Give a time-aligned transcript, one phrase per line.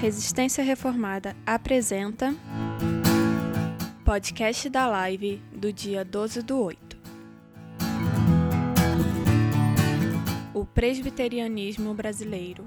[0.00, 2.34] Resistência Reformada apresenta
[4.02, 6.96] podcast da live do dia 12 do 8.
[10.54, 12.64] O Presbiterianismo Brasileiro.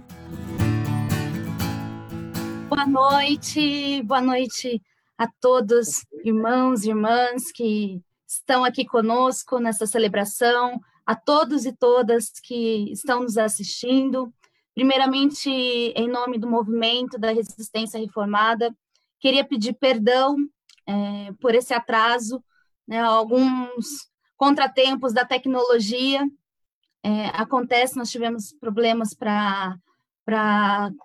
[2.69, 4.79] Boa noite, boa noite
[5.17, 12.25] a todos, irmãos e irmãs que estão aqui conosco nessa celebração, a todos e todas
[12.43, 14.31] que estão nos assistindo.
[14.73, 18.75] Primeiramente, em nome do movimento da resistência reformada,
[19.19, 20.35] queria pedir perdão
[20.87, 22.43] é, por esse atraso,
[22.87, 26.27] né, alguns contratempos da tecnologia.
[27.03, 29.77] É, acontece, nós tivemos problemas para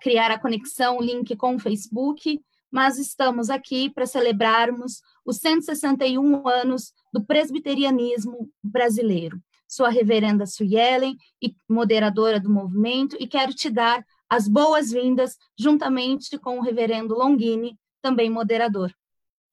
[0.00, 2.40] criar a conexão, o link com o Facebook,
[2.70, 11.16] mas estamos aqui para celebrarmos os 161 anos do presbiterianismo brasileiro sou a reverenda Suyelen
[11.42, 17.78] e moderadora do movimento e quero te dar as boas-vindas juntamente com o reverendo Longini,
[18.02, 18.92] também moderador.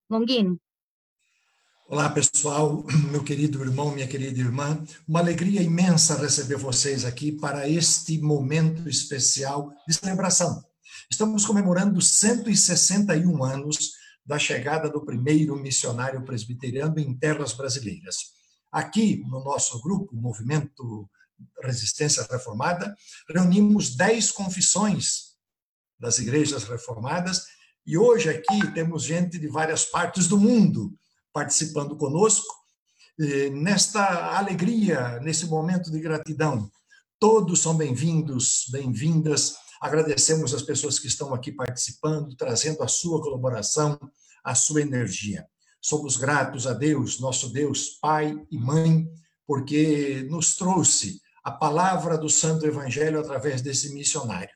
[0.09, 0.57] Longini.
[1.87, 4.83] Olá, pessoal, meu querido irmão, minha querida irmã.
[5.07, 10.63] Uma alegria imensa receber vocês aqui para este momento especial de celebração.
[11.11, 13.91] Estamos comemorando 161 anos
[14.25, 18.34] da chegada do primeiro missionário presbiteriano em terras brasileiras.
[18.75, 21.09] Aqui, no nosso grupo, Movimento
[21.63, 22.93] Resistência Reformada,
[23.29, 25.37] reunimos dez confissões
[25.97, 27.45] das igrejas reformadas
[27.87, 30.93] e hoje aqui temos gente de várias partes do mundo
[31.31, 32.53] participando conosco
[33.53, 36.69] nesta alegria, nesse momento de gratidão.
[37.17, 39.55] Todos são bem-vindos, bem-vindas.
[39.79, 43.97] Agradecemos as pessoas que estão aqui participando, trazendo a sua colaboração,
[44.43, 45.47] a sua energia.
[45.87, 49.07] Somos gratos a Deus, nosso Deus, Pai e Mãe,
[49.45, 54.49] porque nos trouxe a palavra do Santo Evangelho através desse missionário.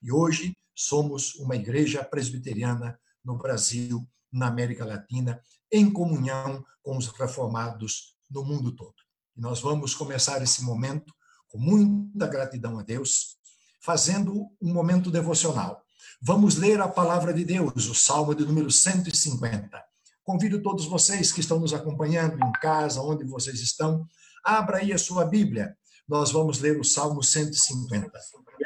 [0.00, 7.08] E hoje somos uma igreja presbiteriana no Brasil, na América Latina, em comunhão com os
[7.08, 8.94] reformados no mundo todo.
[9.36, 11.12] E nós vamos começar esse momento
[11.48, 13.36] com muita gratidão a Deus,
[13.80, 15.82] fazendo um momento devocional.
[16.22, 19.84] Vamos ler a palavra de Deus, o Salmo de número 150.
[20.26, 24.04] Convido todos vocês que estão nos acompanhando em casa, onde vocês estão,
[24.44, 25.78] abra aí a sua Bíblia.
[26.08, 28.10] Nós vamos ler o Salmo 150.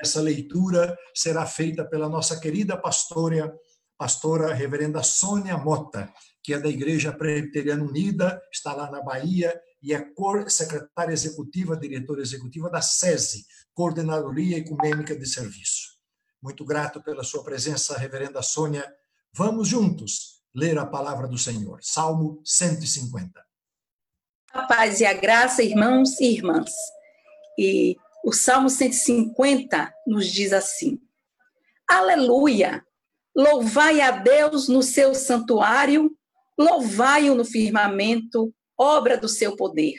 [0.03, 3.55] Essa leitura será feita pela nossa querida pastora,
[3.99, 6.11] pastora reverenda Sônia Mota,
[6.43, 10.03] que é da Igreja Presbiteriana Unida, está lá na Bahia e é
[10.49, 13.45] secretária executiva, diretora executiva da SESI,
[13.75, 15.91] Coordenadoria Ecumênica de Serviço.
[16.43, 18.91] Muito grato pela sua presença, reverenda Sônia.
[19.35, 21.79] Vamos juntos ler a palavra do Senhor.
[21.83, 23.41] Salmo 150.
[24.53, 26.73] A paz e a graça, irmãos e irmãs.
[27.59, 31.01] E o Salmo 150 nos diz assim:
[31.89, 32.85] Aleluia!
[33.35, 36.11] Louvai a Deus no seu santuário,
[36.59, 39.95] louvai-o no firmamento, obra do seu poder.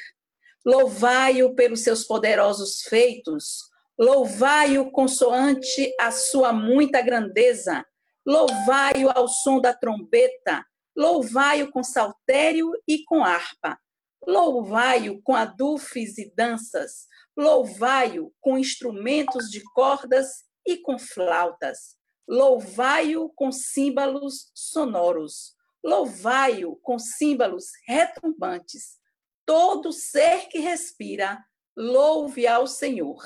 [0.65, 3.63] Louvai-o pelos seus poderosos feitos,
[3.97, 7.85] louvai-o consoante a sua muita grandeza
[8.25, 10.65] Louvai-o ao som da trombeta,
[10.95, 13.79] louvai-o com saltério e com harpa,
[14.27, 20.27] louvai-o com adufes e danças, louvai-o com instrumentos de cordas
[20.65, 28.99] e com flautas, louvai-o com símbolos sonoros, louvai-o com símbolos retumbantes.
[29.45, 31.43] Todo ser que respira,
[31.75, 33.23] louve ao Senhor.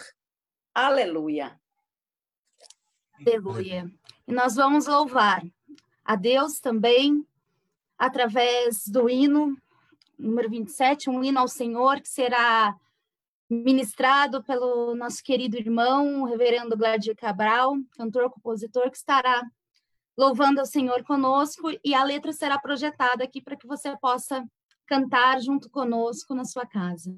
[0.73, 1.59] Aleluia.
[3.19, 3.91] Aleluia.
[4.27, 5.43] E nós vamos louvar
[6.03, 7.25] a Deus também
[7.97, 9.55] através do hino
[10.17, 12.75] número 27, um hino ao Senhor que será
[13.49, 19.43] ministrado pelo nosso querido irmão, o reverendo Gladir Cabral, cantor, compositor, que estará
[20.17, 24.43] louvando ao Senhor conosco e a letra será projetada aqui para que você possa
[24.87, 27.15] cantar junto conosco na sua casa.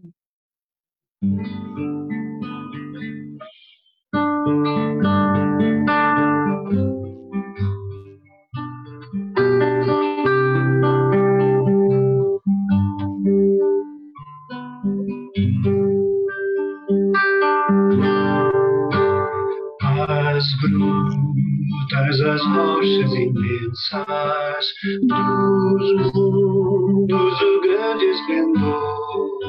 [22.18, 24.66] Brutas as rochas imensas
[25.02, 29.40] dos mundos o grande esplendor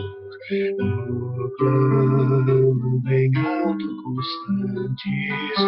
[0.79, 5.59] no plano bem alto constantes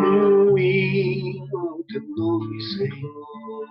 [0.00, 3.66] no hino teu nome Senhor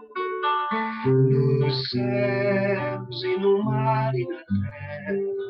[1.08, 5.41] nos céus e no mar e na terra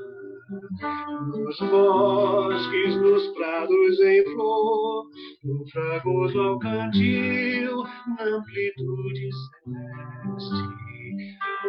[0.81, 5.05] nos bosques, nos prados em flor,
[5.43, 7.83] no fragoso ao cantil,
[8.17, 9.29] na amplitude
[9.63, 10.81] celeste.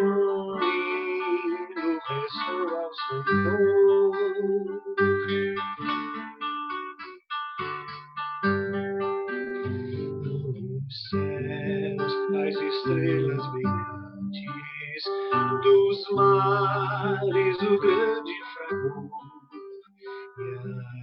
[0.00, 2.92] Um hino ressoa ao
[3.24, 4.12] Senhor.
[10.22, 15.04] Nos céus, as estrelas brilhantes,
[15.62, 18.31] dos mares o grande
[18.72, 20.42] e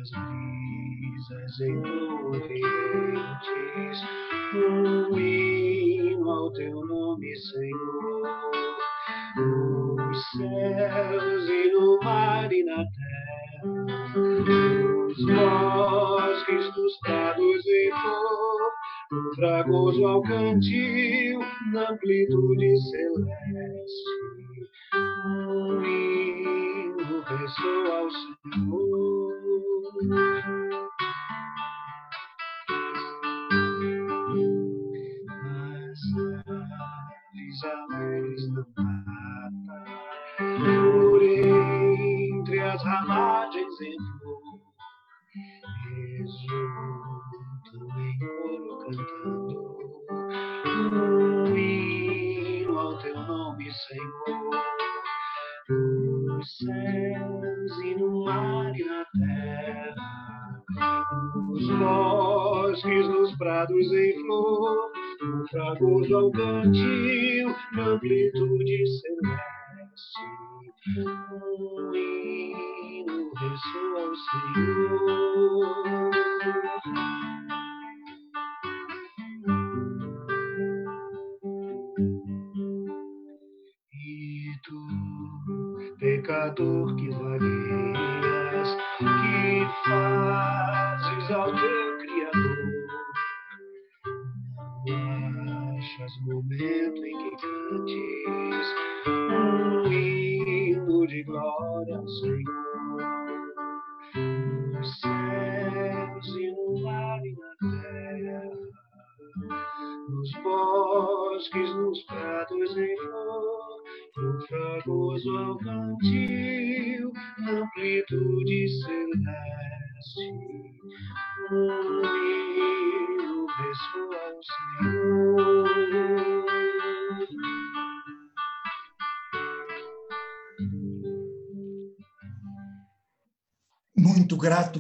[0.02, 2.50] as brisas envolventes,
[4.56, 8.24] um hino ao teu nome, Senhor.
[9.36, 13.64] Nos céus e no mar e na terra,
[14.16, 18.72] nos bosques, nos prados em flor,
[19.12, 21.40] no fragoso ao cantil,
[21.72, 24.10] na amplitude celeste,
[25.28, 26.69] um
[27.36, 29.34] ressoa ao Senhor.
[35.90, 36.02] As
[36.98, 39.78] aves alegres na mata,
[40.38, 44.42] por entre as ramagens em flor,
[46.20, 49.60] exultam em coro cantando,
[50.66, 54.29] um hino ao teu nome, Senhor.
[61.80, 64.92] Bosques, nos prados em flor,
[65.22, 69.49] no fragoso ao cantil, na amplitude celeste,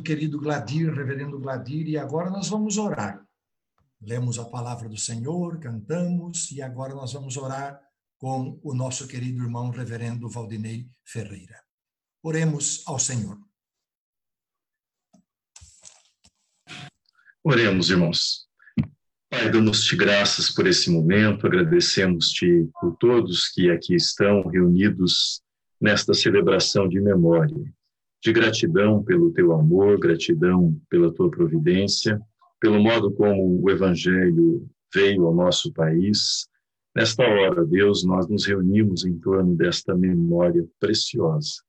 [0.09, 3.23] querido Gladir, reverendo Gladir, e agora nós vamos orar.
[4.01, 7.79] Lemos a palavra do Senhor, cantamos, e agora nós vamos orar
[8.17, 11.63] com o nosso querido irmão reverendo Valdinei Ferreira.
[12.23, 13.37] Oremos ao Senhor.
[17.43, 18.47] Oremos, irmãos.
[19.29, 25.43] Pai, damos-te graças por esse momento, agradecemos-te por todos que aqui estão reunidos
[25.79, 27.71] nesta celebração de memória,
[28.21, 32.19] de gratidão pelo teu amor, gratidão pela tua providência,
[32.59, 36.47] pelo modo como o Evangelho veio ao nosso país.
[36.95, 41.61] Nesta hora, Deus, nós nos reunimos em torno desta memória preciosa.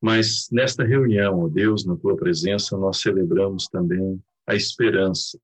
[0.00, 5.38] Mas nesta reunião, ó Deus, na tua presença, nós celebramos também a esperança,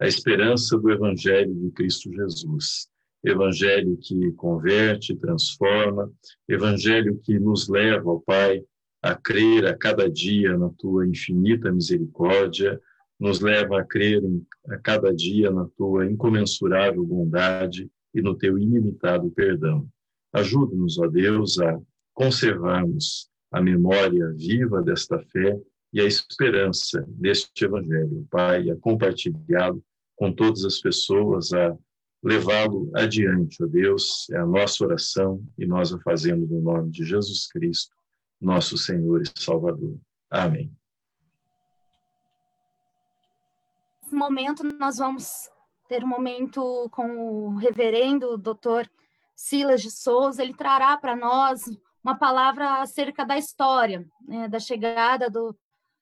[0.00, 2.88] a esperança do Evangelho de Cristo Jesus.
[3.24, 6.10] Evangelho que converte, transforma,
[6.48, 8.64] Evangelho que nos leva, ó Pai,
[9.02, 12.80] a crer a cada dia na tua infinita misericórdia,
[13.18, 14.22] nos leva a crer
[14.68, 19.88] a cada dia na tua incomensurável bondade e no teu ilimitado perdão.
[20.32, 21.80] Ajuda-nos, ó Deus, a
[22.14, 25.60] conservarmos a memória viva desta fé
[25.92, 29.84] e a esperança deste evangelho, Pai, a compartilhá-lo
[30.16, 31.76] com todas as pessoas, a
[32.22, 37.04] levá-lo adiante, ó Deus, é a nossa oração e nós a fazemos no nome de
[37.04, 37.94] Jesus Cristo,
[38.42, 39.98] nosso Senhor e Salvador.
[40.28, 40.76] Amém.
[44.02, 45.48] Nesse momento, nós vamos
[45.88, 48.90] ter um momento com o reverendo doutor
[49.34, 50.42] Silas de Souza.
[50.42, 51.62] Ele trará para nós
[52.02, 55.56] uma palavra acerca da história, né, da chegada do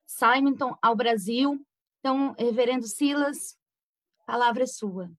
[0.06, 1.64] Simonton ao Brasil.
[1.98, 3.56] Então, reverendo Silas,
[4.22, 5.10] a palavra é sua.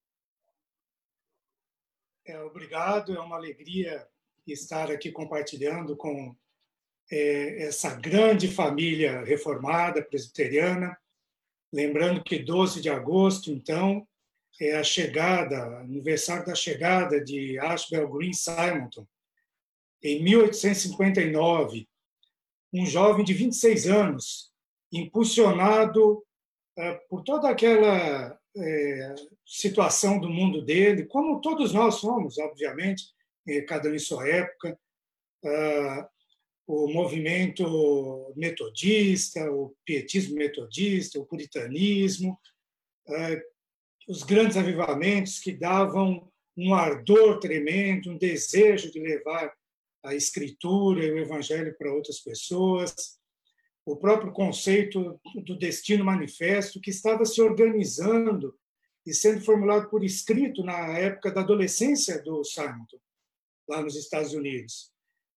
[2.26, 4.08] É, obrigado, é uma alegria
[4.46, 6.36] estar aqui compartilhando com
[7.12, 10.98] essa grande família reformada presbiteriana.
[11.74, 14.08] Lembrando que 12 de agosto, então,
[14.60, 19.06] é a chegada, aniversário da chegada de Ashbel Green Simonton.
[20.04, 21.88] Em 1859,
[22.74, 24.52] um jovem de 26 anos,
[24.92, 26.24] impulsionado
[27.10, 29.16] por toda aquela é,
[29.46, 33.04] situação do mundo dele, como todos nós somos, obviamente,
[33.68, 34.80] cada um em sua época,
[36.68, 42.40] o movimento metodista, o pietismo metodista, o puritanismo,
[44.08, 49.54] os grandes avivamentos que davam um ardor tremendo, um desejo de levar
[50.04, 53.20] a escritura e o evangelho para outras pessoas,
[53.86, 58.56] o próprio conceito do destino manifesto que estava se organizando
[59.06, 62.86] e sendo formulado por escrito na época da adolescência do Simon,
[63.68, 64.92] lá nos Estados Unidos,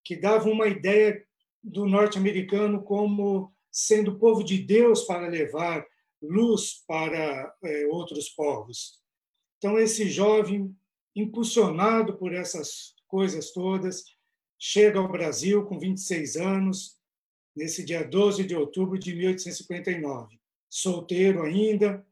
[0.05, 1.25] que dava uma ideia
[1.63, 5.85] do norte-americano como sendo povo de Deus para levar
[6.23, 9.01] luz para é, outros povos.
[9.59, 10.75] Então, esse jovem,
[11.17, 14.05] impulsionado por essas coisas todas,
[14.59, 16.99] chega ao Brasil com 26 anos,
[17.57, 20.39] nesse dia 12 de outubro de 1859.
[20.69, 22.05] Solteiro ainda,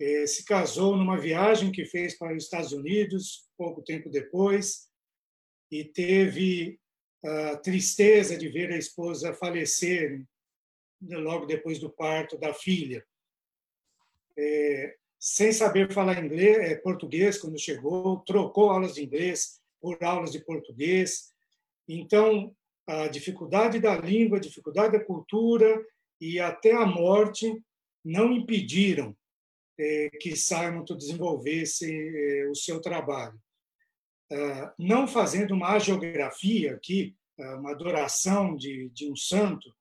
[0.00, 4.88] é, se casou numa viagem que fez para os Estados Unidos, pouco tempo depois,
[5.70, 6.80] e teve
[7.24, 10.22] a tristeza de ver a esposa falecer
[11.00, 13.04] logo depois do parto da filha.
[14.36, 20.32] É, sem saber falar inglês, é, português quando chegou, trocou aulas de inglês por aulas
[20.32, 21.32] de português.
[21.88, 22.54] Então,
[22.86, 25.82] a dificuldade da língua, a dificuldade da cultura
[26.20, 27.62] e até a morte
[28.04, 29.16] não impediram
[29.78, 33.38] é, que Simon desenvolvesse é, o seu trabalho.
[34.32, 39.74] Ah, não fazendo uma geografia aqui, ah, uma adoração de, de um santo,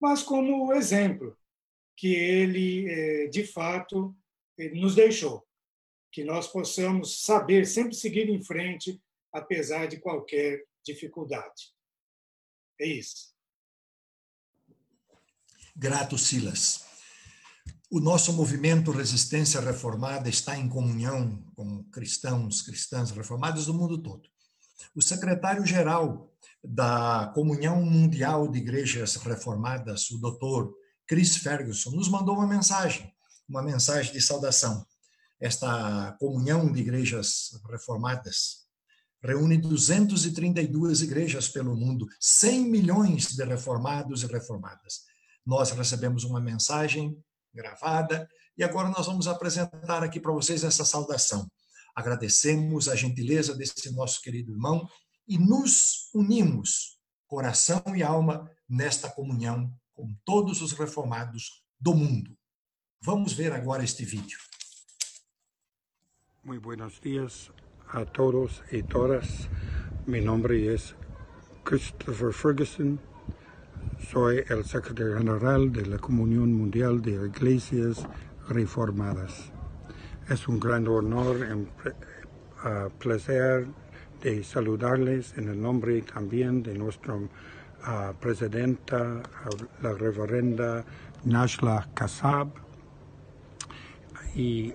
[0.00, 1.36] mas como exemplo
[1.96, 4.14] que ele, é, de fato,
[4.74, 5.46] nos deixou.
[6.12, 9.00] Que nós possamos saber sempre seguir em frente,
[9.32, 11.74] apesar de qualquer dificuldade.
[12.78, 13.34] É isso.
[15.74, 16.85] Grato, Silas.
[17.88, 24.28] O nosso movimento Resistência Reformada está em comunhão com cristãos, cristãs reformadas do mundo todo.
[24.92, 26.28] O secretário-geral
[26.64, 30.74] da Comunhão Mundial de Igrejas Reformadas, o doutor
[31.06, 33.14] Chris Ferguson, nos mandou uma mensagem,
[33.48, 34.84] uma mensagem de saudação.
[35.40, 38.66] Esta comunhão de igrejas reformadas
[39.22, 45.02] reúne 232 igrejas pelo mundo, 100 milhões de reformados e reformadas.
[45.46, 47.16] Nós recebemos uma mensagem
[47.56, 51.50] gravada e agora nós vamos apresentar aqui para vocês essa saudação.
[51.94, 54.86] Agradecemos a gentileza desse nosso querido irmão
[55.26, 62.36] e nos unimos, coração e alma, nesta comunhão com todos os reformados do mundo.
[63.02, 64.38] Vamos ver agora este vídeo.
[66.44, 67.50] Muito buenos dias
[67.88, 69.48] a todos y todas.
[70.06, 70.94] Mi nombre es
[71.64, 73.00] Christopher Ferguson.
[74.10, 78.06] Soy el secretario general de la Comunión Mundial de Iglesias
[78.48, 79.52] Reformadas.
[80.28, 81.68] Es un gran honor y
[82.98, 83.66] placer
[84.22, 87.16] de saludarles en el nombre también de nuestra
[88.20, 89.22] presidenta,
[89.82, 90.84] la reverenda
[91.24, 92.48] Nashla Kassab,
[94.34, 94.72] y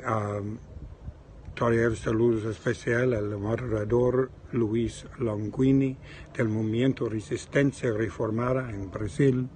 [1.55, 5.98] Traer saludos especial al moderador Luis Longuini
[6.36, 9.48] del Movimiento Resistencia Reformada en Brasil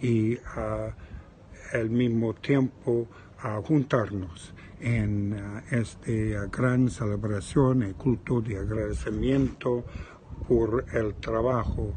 [0.00, 0.36] y
[1.72, 9.84] al mismo tiempo a juntarnos en esta gran celebración y culto de agradecimiento
[10.48, 11.94] por el trabajo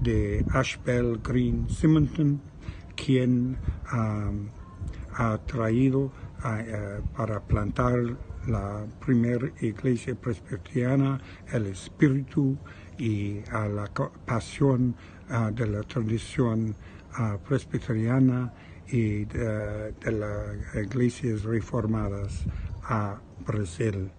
[0.00, 2.40] de Ashbel Green Simonton,
[2.94, 3.58] quien
[5.14, 6.12] ha traído
[7.16, 11.20] para plantar la primera iglesia presbiteriana,
[11.52, 12.56] el espíritu
[12.98, 13.88] y a la
[14.26, 14.96] pasión
[15.54, 16.74] de la tradición
[17.48, 18.52] presbiteriana
[18.88, 22.44] y de, las iglesias reformadas
[22.84, 24.10] a Brasil.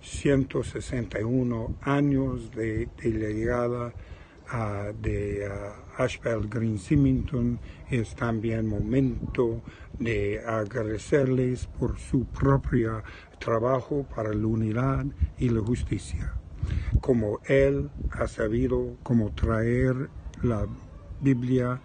[0.00, 3.92] 161 años de, de llegada
[5.00, 5.50] de
[5.98, 7.58] Ashbel Green Simington
[7.90, 9.60] es también momento
[9.98, 13.02] de agradecerles por su propio
[13.40, 15.04] trabajo para la unidad
[15.38, 16.34] y la justicia.
[17.00, 20.08] Como él ha sabido cómo traer
[20.42, 20.66] la
[21.20, 21.80] Biblia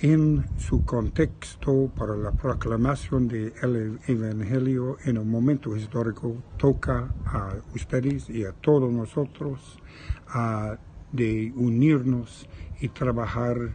[0.00, 8.28] en su contexto para la proclamación del Evangelio en un momento histórico, toca a ustedes
[8.30, 9.78] y a todos nosotros
[11.12, 12.48] de unirnos
[12.80, 13.74] y trabajar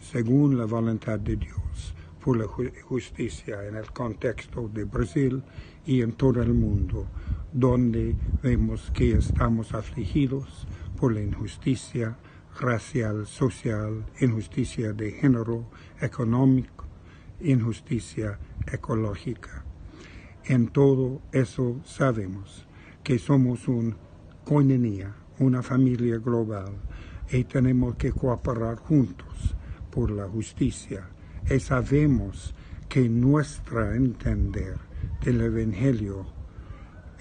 [0.00, 5.42] según la voluntad de Dios por la justicia en el contexto de Brasil
[5.84, 7.08] y en todo el mundo,
[7.52, 12.16] donde vemos que estamos afligidos por la injusticia
[12.60, 15.66] racial, social, injusticia de género,
[16.00, 16.84] económico,
[17.40, 18.38] injusticia
[18.70, 19.64] ecológica.
[20.44, 22.66] En todo eso sabemos
[23.02, 23.96] que somos una
[24.44, 26.72] coinonía, una familia global,
[27.30, 29.54] y tenemos que cooperar juntos
[29.90, 31.08] por la justicia.
[31.50, 32.54] Y sabemos
[32.88, 34.76] que nuestro entender
[35.24, 36.26] del Evangelio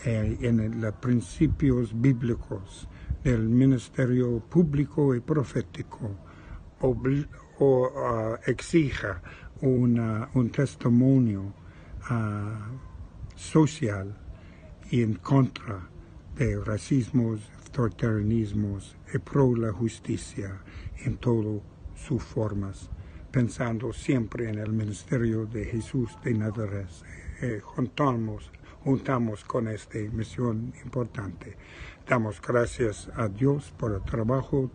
[0.05, 2.87] eh, en los principios bíblicos
[3.23, 6.17] del ministerio público y profético
[8.47, 9.21] exija
[9.61, 11.53] una, un testimonio
[12.09, 14.17] uh, social
[14.89, 15.87] y en contra
[16.35, 17.41] de racismos,
[17.73, 20.61] y pro la justicia
[21.05, 21.61] en todas
[21.95, 22.89] sus formas,
[23.31, 26.89] pensando siempre en el ministerio de Jesús de Nazaret.
[27.41, 28.51] Eh, juntamos,
[28.83, 31.55] juntamos con esta misión importante.
[32.07, 34.69] Damos gracias a Dios por el trabajo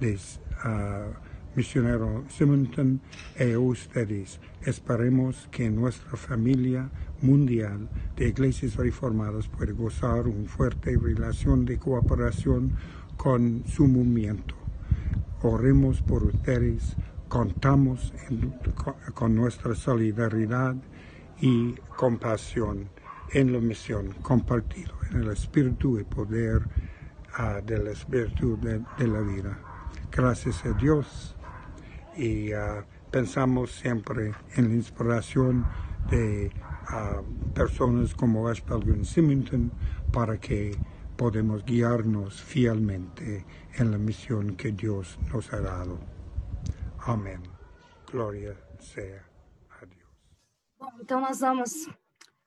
[0.00, 3.00] de uh, misionero Simonton
[3.38, 4.40] y ustedes.
[4.62, 6.90] Esperemos que nuestra familia
[7.20, 12.72] mundial de iglesias reformadas pueda gozar una fuerte relación de cooperación
[13.16, 14.54] con su movimiento.
[15.42, 16.96] Oremos por ustedes,
[17.28, 18.12] contamos
[19.14, 20.76] con, nuestra solidaridad
[21.40, 22.88] y compasión
[23.32, 26.62] en la misión compartida, en el espíritu y poder
[27.38, 29.58] uh, del espíritu de, la vida.
[30.10, 31.34] Gracias a Dios
[32.16, 35.66] y uh, pensamos siempre en la inspiración
[36.10, 36.50] de
[36.90, 39.72] uh, personas como Ashbel Simington
[40.12, 40.76] para que
[41.16, 45.98] podemos guiarnos fielmente en la misión que Dios nos ha dado.
[47.06, 47.42] Amén.
[48.10, 49.24] Gloria sea
[49.80, 50.08] a Dios.
[50.78, 51.88] Bom, então nós vamos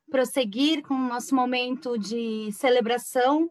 [0.09, 3.49] prosseguir com o nosso momento de celebração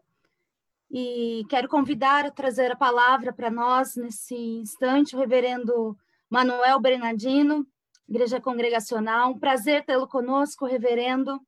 [0.89, 5.97] e quero convidar a trazer a palavra para nós nesse instante o reverendo
[6.29, 7.67] Manuel Bernardino,
[8.07, 9.31] Igreja Congregacional.
[9.31, 11.39] Um prazer tê-lo conosco, reverendo.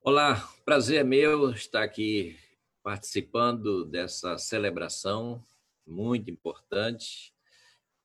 [0.00, 2.36] Olá, prazer é meu estar aqui
[2.82, 5.42] participando dessa celebração
[5.86, 7.32] muito importante,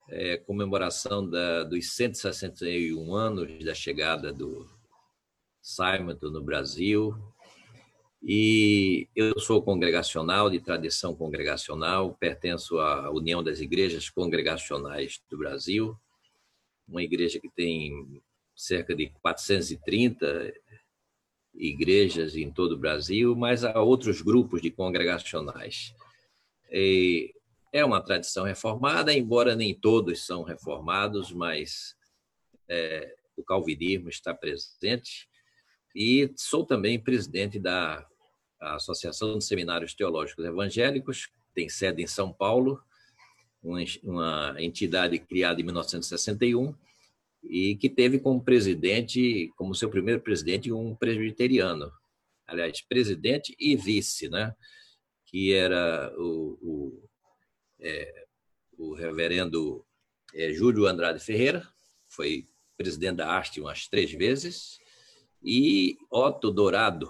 [0.08, 4.70] é, comemoração da, dos 161 anos da chegada do
[5.62, 7.16] Simon no Brasil.
[8.22, 15.98] E eu sou congregacional, de tradição congregacional, pertenço à União das Igrejas Congregacionais do Brasil,
[16.88, 18.22] uma igreja que tem
[18.56, 20.54] cerca de 430
[21.54, 25.94] igrejas em todo o Brasil, mas há outros grupos de congregacionais.
[26.70, 27.34] E
[27.72, 31.96] é uma tradição reformada, embora nem todos são reformados, mas
[32.68, 35.29] é, o calvinismo está presente
[35.96, 38.06] e sou também presidente da
[38.60, 42.82] Associação de Seminários Teológicos Evangélicos, tem sede em São Paulo,
[43.62, 46.74] uma entidade criada em 1961
[47.44, 51.92] e que teve como presidente, como seu primeiro presidente, um presbiteriano,
[52.48, 54.56] aliás, presidente e vice, né?
[55.26, 57.10] que era o, o,
[57.80, 58.26] é,
[58.78, 59.86] o reverendo
[60.34, 61.68] é, Júlio Andrade Ferreira,
[62.08, 62.48] foi
[62.78, 64.80] presidente da haste umas três vezes,
[65.42, 67.10] e Otto Dourado,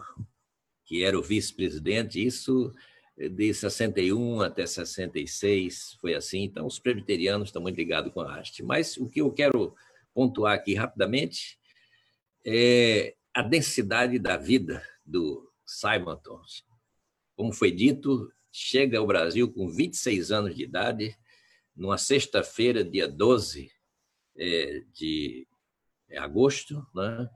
[0.85, 2.73] que era o vice-presidente, isso
[3.17, 6.43] de 61 até 66 foi assim.
[6.43, 8.63] Então, os presbiterianos estão muito ligados com a haste.
[8.63, 9.75] Mas o que eu quero
[10.13, 11.59] pontuar aqui rapidamente
[12.45, 16.41] é a densidade da vida do Simonton.
[17.35, 21.15] Como foi dito, chega ao Brasil com 26 anos de idade,
[21.75, 23.71] numa sexta-feira, dia 12
[24.37, 25.47] é, de
[26.17, 27.29] agosto, né?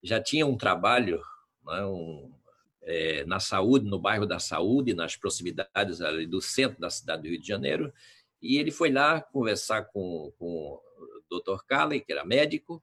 [0.04, 1.20] Já tinha um trabalho
[1.68, 2.32] um,
[2.84, 6.00] é, na saúde, no bairro da Saúde, nas proximidades
[6.30, 7.94] do centro da cidade do Rio de Janeiro,
[8.42, 10.80] e ele foi lá conversar com, com
[11.30, 11.64] o Dr.
[11.68, 12.82] Calley, que era médico,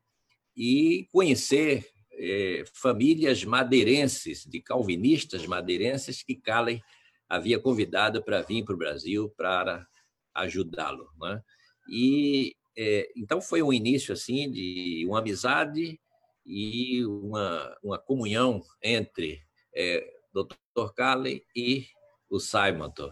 [0.57, 6.81] e conhecer é, famílias madeirenses, de calvinistas madeirenses, que Calley
[7.29, 9.87] havia convidado para vir para o Brasil para
[10.35, 11.09] ajudá-lo.
[11.21, 11.43] Né?
[11.89, 16.01] E é, então foi um início assim de uma amizade
[16.47, 19.41] e uma, uma comunhão entre
[19.75, 20.93] é, Dr.
[20.95, 21.87] Calley e
[22.29, 23.11] o Simonton.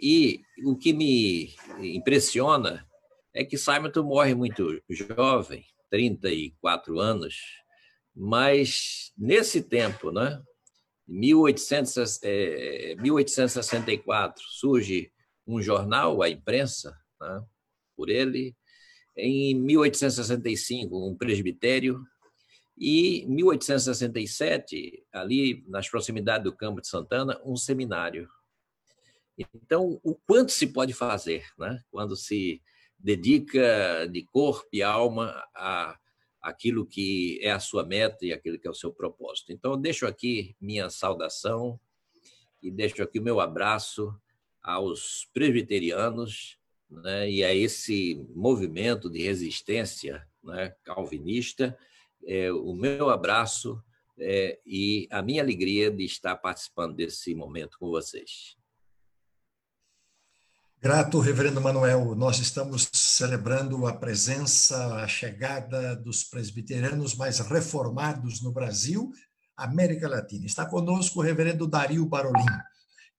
[0.00, 2.86] E o que me impressiona
[3.32, 7.36] é que Simonton morre muito jovem, 34 anos,
[8.12, 10.42] mas nesse tempo, né,
[11.06, 15.12] Em 1800, é, 1864 surge
[15.46, 17.44] um jornal, a imprensa, né,
[17.96, 18.56] por ele.
[19.16, 22.04] Em 1865, um presbitério.
[22.76, 28.28] E em 1867, ali nas proximidades do Campo de Santana, um seminário.
[29.38, 32.60] Então, o quanto se pode fazer né, quando se
[33.04, 35.98] dedica de corpo e alma a
[36.40, 39.50] aquilo que é a sua meta e aquilo que é o seu propósito.
[39.50, 41.80] Então, deixo aqui minha saudação
[42.62, 44.14] e deixo aqui o meu abraço
[44.62, 46.58] aos presbiterianos
[46.90, 51.78] né, e a esse movimento de resistência né, calvinista.
[52.26, 53.82] É, o meu abraço
[54.18, 58.54] é, e a minha alegria de estar participando desse momento com vocês.
[60.84, 62.14] Grato, Reverendo Manuel.
[62.14, 69.10] Nós estamos celebrando a presença, a chegada dos presbiterianos mais reformados no Brasil,
[69.56, 70.44] América Latina.
[70.44, 72.44] Está conosco o Reverendo Dario Barolin,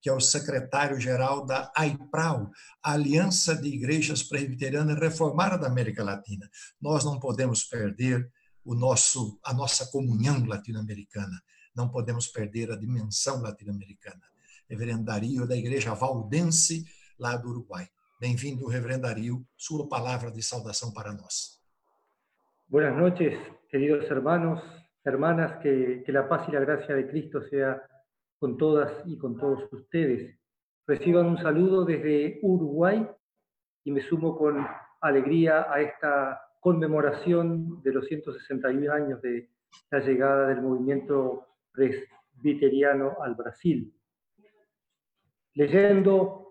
[0.00, 6.48] que é o secretário-geral da AIPRAU, Aliança de Igrejas Presbiterianas Reformadas da América Latina.
[6.80, 8.30] Nós não podemos perder
[8.64, 11.42] o nosso, a nossa comunhão latino-americana,
[11.74, 14.22] não podemos perder a dimensão latino-americana.
[14.70, 16.84] Reverendo Dario, da Igreja Valdense,
[17.18, 17.86] lá do Uruguai.
[18.20, 21.60] Bem-vindo, Reverendo Darío, sua palavra de saudação para nós.
[22.68, 24.62] Buenas noches, queridos hermanos,
[25.04, 27.80] hermanas, que, que la paz y la gracia de Cristo sea
[28.38, 30.38] con todas y con todos ustedes.
[30.86, 33.06] Reciban un saludo desde Uruguay
[33.84, 34.66] y me sumo con
[35.00, 39.50] alegría a esta conmemoración de los 161 años de
[39.90, 43.94] la llegada del movimiento presbiteriano al Brasil.
[45.54, 46.45] Leyendo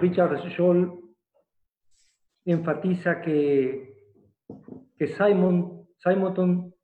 [0.00, 1.00] Richard Scholl
[2.44, 3.96] enfatiza que,
[4.96, 6.74] que Simon, Simonton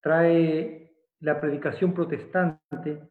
[0.00, 3.10] trae la predicación protestante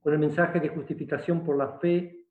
[0.00, 2.26] con el mensaje de justificación por la fe,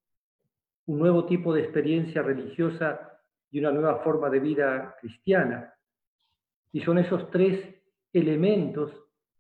[0.88, 3.20] un nuevo tipo de experiencia religiosa
[3.52, 5.74] y una nueva forma de vida cristiana.
[6.72, 7.76] Y son esos tres
[8.12, 8.92] elementos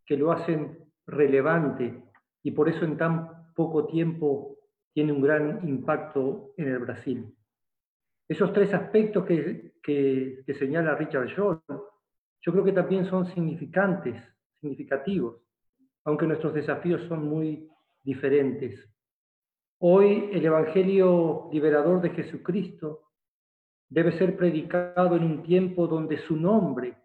[0.05, 2.03] que lo hacen relevante
[2.43, 4.60] y por eso en tan poco tiempo
[4.93, 7.33] tiene un gran impacto en el Brasil.
[8.27, 14.21] Esos tres aspectos que, que, señala Richard Scholl, yo creo que también son significantes,
[14.59, 15.41] significativos,
[16.05, 17.69] aunque nuestros desafíos son muy
[18.03, 18.89] diferentes.
[19.79, 23.11] Hoy el Evangelio liberador de Jesucristo
[23.89, 26.97] debe ser predicado en un tiempo donde su nombre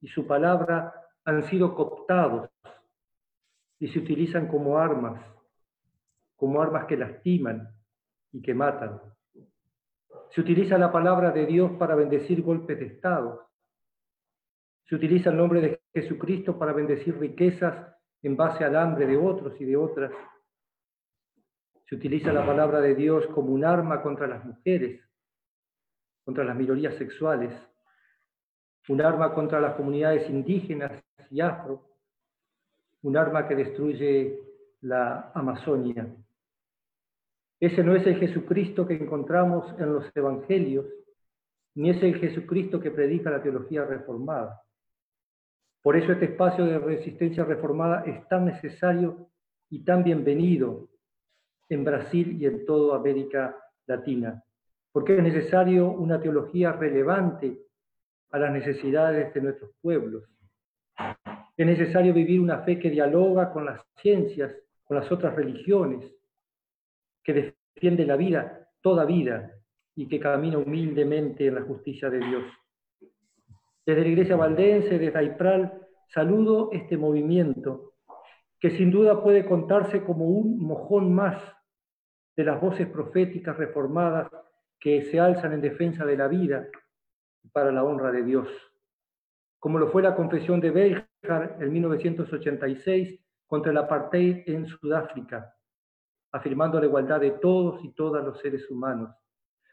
[0.00, 2.48] y su palabra han sido cooptados
[3.78, 5.35] y se utilizan como armas
[6.36, 7.68] como armas que lastiman
[8.32, 9.00] y que matan.
[10.30, 13.48] Se utiliza la palabra de Dios para bendecir golpes de Estado.
[14.84, 19.60] Se utiliza el nombre de Jesucristo para bendecir riquezas en base al hambre de otros
[19.60, 20.12] y de otras.
[21.86, 25.00] Se utiliza la palabra de Dios como un arma contra las mujeres,
[26.24, 27.52] contra las minorías sexuales,
[28.88, 30.92] un arma contra las comunidades indígenas
[31.30, 31.88] y afro,
[33.02, 34.40] un arma que destruye
[34.80, 36.12] la Amazonia.
[37.58, 40.86] Ese no es el Jesucristo que encontramos en los evangelios,
[41.74, 44.62] ni es el Jesucristo que predica la teología reformada.
[45.82, 49.30] Por eso este espacio de resistencia reformada es tan necesario
[49.70, 50.88] y tan bienvenido
[51.68, 54.42] en Brasil y en toda América Latina,
[54.92, 57.58] porque es necesario una teología relevante
[58.32, 60.24] a las necesidades de nuestros pueblos.
[61.56, 66.15] Es necesario vivir una fe que dialoga con las ciencias, con las otras religiones,
[67.26, 69.52] que defiende la vida, toda vida,
[69.96, 72.44] y que camina humildemente en la justicia de Dios.
[73.84, 77.94] Desde la Iglesia Valdense, desde Aipral, saludo este movimiento,
[78.60, 81.42] que sin duda puede contarse como un mojón más
[82.36, 84.30] de las voces proféticas reformadas
[84.78, 86.68] que se alzan en defensa de la vida
[87.52, 88.48] para la honra de Dios,
[89.58, 95.55] como lo fue la confesión de Beljar en 1986 contra el apartheid en Sudáfrica,
[96.36, 99.10] afirmando la igualdad de todos y todas los seres humanos,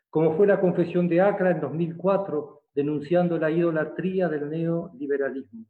[0.10, 5.66] como fue la confesión de Acra en 2004, denunciando la idolatría del neoliberalismo.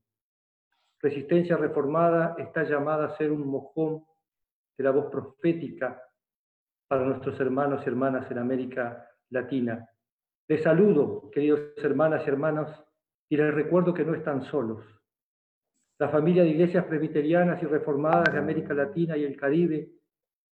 [1.02, 4.04] Resistencia Reformada está llamada a ser un mojón
[4.78, 6.02] de la voz profética
[6.88, 9.90] para nuestros hermanos y hermanas en América Latina.
[10.48, 12.70] Les saludo, queridos hermanas y hermanos,
[13.30, 14.86] y les recuerdo que no están solos.
[15.98, 19.90] La familia de iglesias presbiterianas y reformadas de América Latina y el Caribe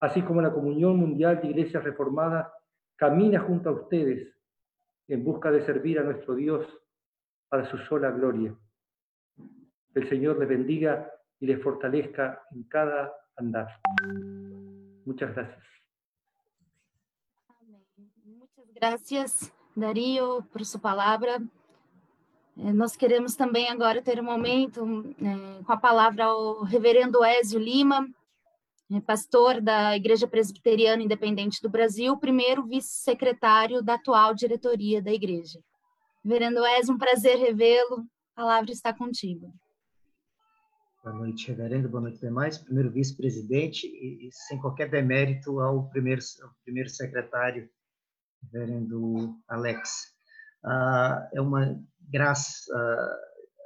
[0.02, 2.48] así como la Comunión Mundial de Iglesias Reformadas,
[2.96, 4.34] camina junto a ustedes
[5.06, 6.66] en busca de servir a nuestro Dios
[7.48, 8.52] para su sola gloria.
[9.94, 13.68] El Señor les bendiga y les fortalezca en cada andar.
[15.04, 15.64] Muchas gracias.
[18.24, 21.40] Muchas gracias, Darío, por sua palavra.
[22.56, 27.60] Eh, nós queremos também agora ter um momento eh, com a palavra ao reverendo Ézio
[27.60, 28.08] Lima,
[29.00, 35.60] pastor da Igreja Presbiteriana Independente do Brasil, primeiro vice-secretário da atual diretoria da igreja.
[36.24, 38.04] Reverendo Ézio, um prazer revê-lo.
[38.34, 39.52] A palavra está contigo.
[41.02, 41.88] Boa noite, reverendo.
[41.88, 42.58] Boa noite, demais.
[42.58, 47.68] Primeiro vice-presidente e, e, sem qualquer demérito ao primeiro, ao primeiro secretário,
[48.42, 50.14] reverendo Alex.
[50.64, 51.76] Ah, é uma
[52.08, 53.18] graça, ah,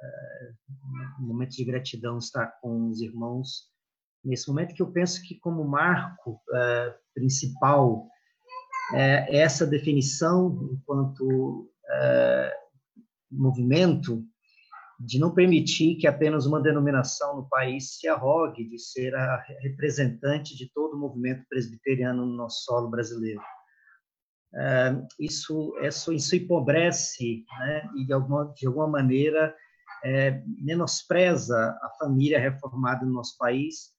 [0.03, 3.71] ah, um momento de gratidão estar com os irmãos
[4.27, 8.07] nesse momento que eu penso que como marco ah, principal
[8.95, 12.53] é essa definição enquanto ah,
[13.31, 14.25] movimento
[14.99, 20.57] de não permitir que apenas uma denominação no país se arrogue de ser a representante
[20.57, 23.43] de todo o movimento presbiteriano no nosso solo brasileiro.
[24.55, 29.55] É, isso, isso, isso empobrece né, e, de alguma, de alguma maneira,
[30.03, 33.96] é, menospreza a família reformada no nosso país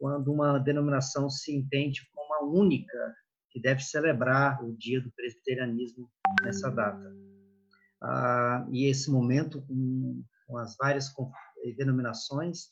[0.00, 3.14] quando uma denominação se entende como a única
[3.50, 6.10] que deve celebrar o dia do presbiterianismo
[6.42, 7.14] nessa data.
[8.02, 11.12] Ah, e esse momento, com, com as várias
[11.76, 12.68] denominações,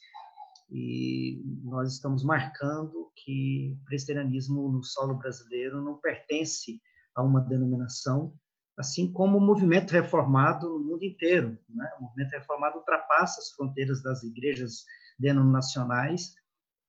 [0.70, 6.80] e nós estamos marcando que o presbiterianismo no solo brasileiro não pertence
[7.14, 8.32] a uma denominação,
[8.78, 11.58] assim como o movimento reformado no mundo inteiro.
[11.68, 11.90] Né?
[11.98, 14.84] O movimento reformado ultrapassa as fronteiras das igrejas
[15.18, 16.34] denominacionais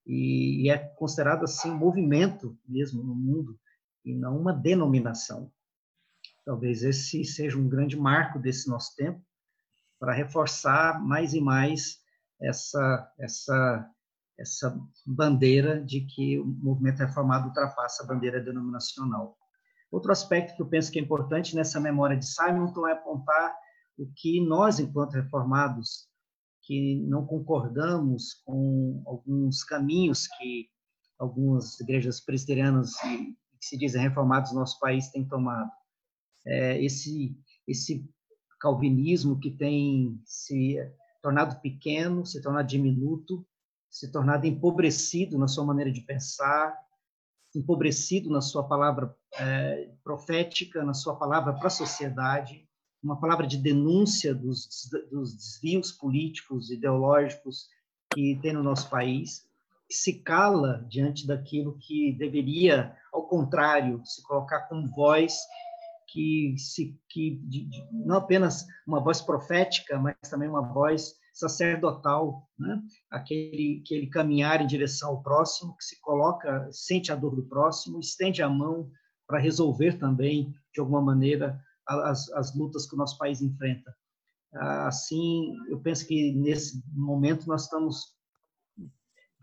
[0.06, 3.60] e, é considerado assim um movimento mesmo no mundo
[4.04, 5.52] e não uma denominação.
[6.46, 9.22] Talvez esse seja um grande marco desse nosso tempo
[10.00, 12.00] para reforçar mais e mais
[12.42, 13.90] essa essa
[14.40, 19.38] essa bandeira de que o movimento reformado ultrapassa a bandeira denominacional.
[19.92, 23.54] Outro aspecto que eu penso que é importante nessa memória de Simonton é apontar
[23.98, 26.09] o que nós, enquanto reformados,
[26.70, 30.70] que não concordamos com alguns caminhos que
[31.18, 35.72] algumas igrejas presbiterianas que se dizem reformados no nosso país têm tomado.
[36.46, 37.36] É, esse
[37.68, 38.08] esse
[38.62, 40.78] calvinismo que tem se
[41.24, 43.44] tornado pequeno, se tornado diminuto,
[43.90, 46.78] se tornado empobrecido na sua maneira de pensar,
[47.56, 52.69] empobrecido na sua palavra é, profética, na sua palavra para a sociedade,
[53.02, 54.68] uma palavra de denúncia dos,
[55.12, 57.68] dos desvios políticos, ideológicos
[58.14, 59.48] que tem no nosso país,
[59.88, 65.38] que se cala diante daquilo que deveria, ao contrário, se colocar como voz
[66.12, 72.48] que se que de, de, não apenas uma voz profética, mas também uma voz sacerdotal,
[72.58, 72.82] né?
[73.10, 78.00] aquele, aquele caminhar em direção ao próximo, que se coloca, sente a dor do próximo,
[78.00, 78.90] estende a mão
[79.28, 83.96] para resolver também, de alguma maneira, as, as lutas que o nosso país enfrenta.
[84.54, 88.16] Assim, eu penso que nesse momento nós estamos,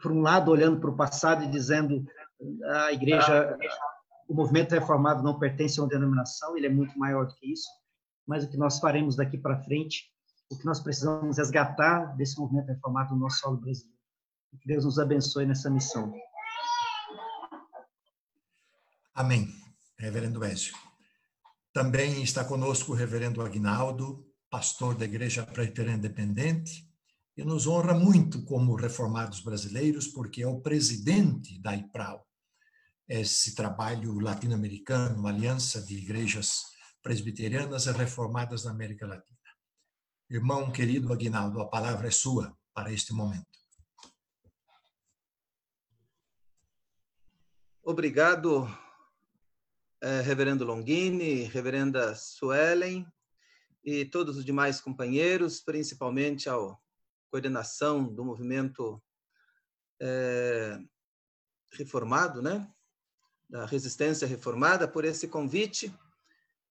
[0.02, 2.04] por um lado, olhando para o passado e dizendo
[2.64, 3.56] a igreja,
[4.28, 7.68] o movimento reformado não pertence a uma denominação, ele é muito maior do que isso,
[8.26, 10.11] mas o que nós faremos daqui para frente
[10.50, 13.96] o que nós precisamos resgatar desse movimento reformado no nosso solo brasileiro.
[14.61, 16.12] Que Deus nos abençoe nessa missão.
[19.14, 19.48] Amém.
[19.98, 20.86] Reverendo Ézio.
[21.77, 26.91] Também está conosco o reverendo Agnaldo, pastor da Igreja Presbiteriana Independente,
[27.37, 32.27] e nos honra muito como reformados brasileiros, porque é o presidente da IPRAL,
[33.07, 36.62] esse trabalho latino-americano, aliança de igrejas
[37.03, 39.37] presbiterianas e reformadas na América Latina.
[40.31, 43.45] Irmão querido Aguinaldo, a palavra é sua para este momento.
[47.83, 48.67] Obrigado,
[50.02, 53.06] eh, Reverendo Longini, Reverenda Suelen
[53.85, 56.56] e todos os demais companheiros, principalmente a
[57.30, 59.02] coordenação do movimento
[60.00, 60.78] eh,
[61.72, 62.68] reformado, né?
[63.48, 65.94] Da resistência reformada, por esse convite.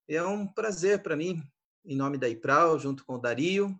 [0.08, 1.42] É um prazer para mim
[1.86, 3.80] em nome da IPRAL, junto com o Dario,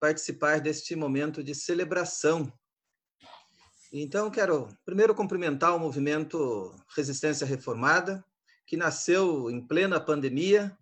[0.00, 2.50] participar deste momento de celebração.
[3.92, 8.24] Então, quero primeiro cumprimentar o movimento Resistência Reformada,
[8.66, 10.76] que nasceu em plena pandemia,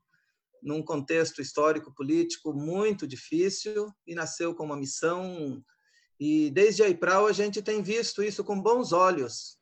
[0.63, 5.63] num contexto histórico-político muito difícil, e nasceu com uma missão.
[6.19, 9.59] E desde a IPRAL a gente tem visto isso com bons olhos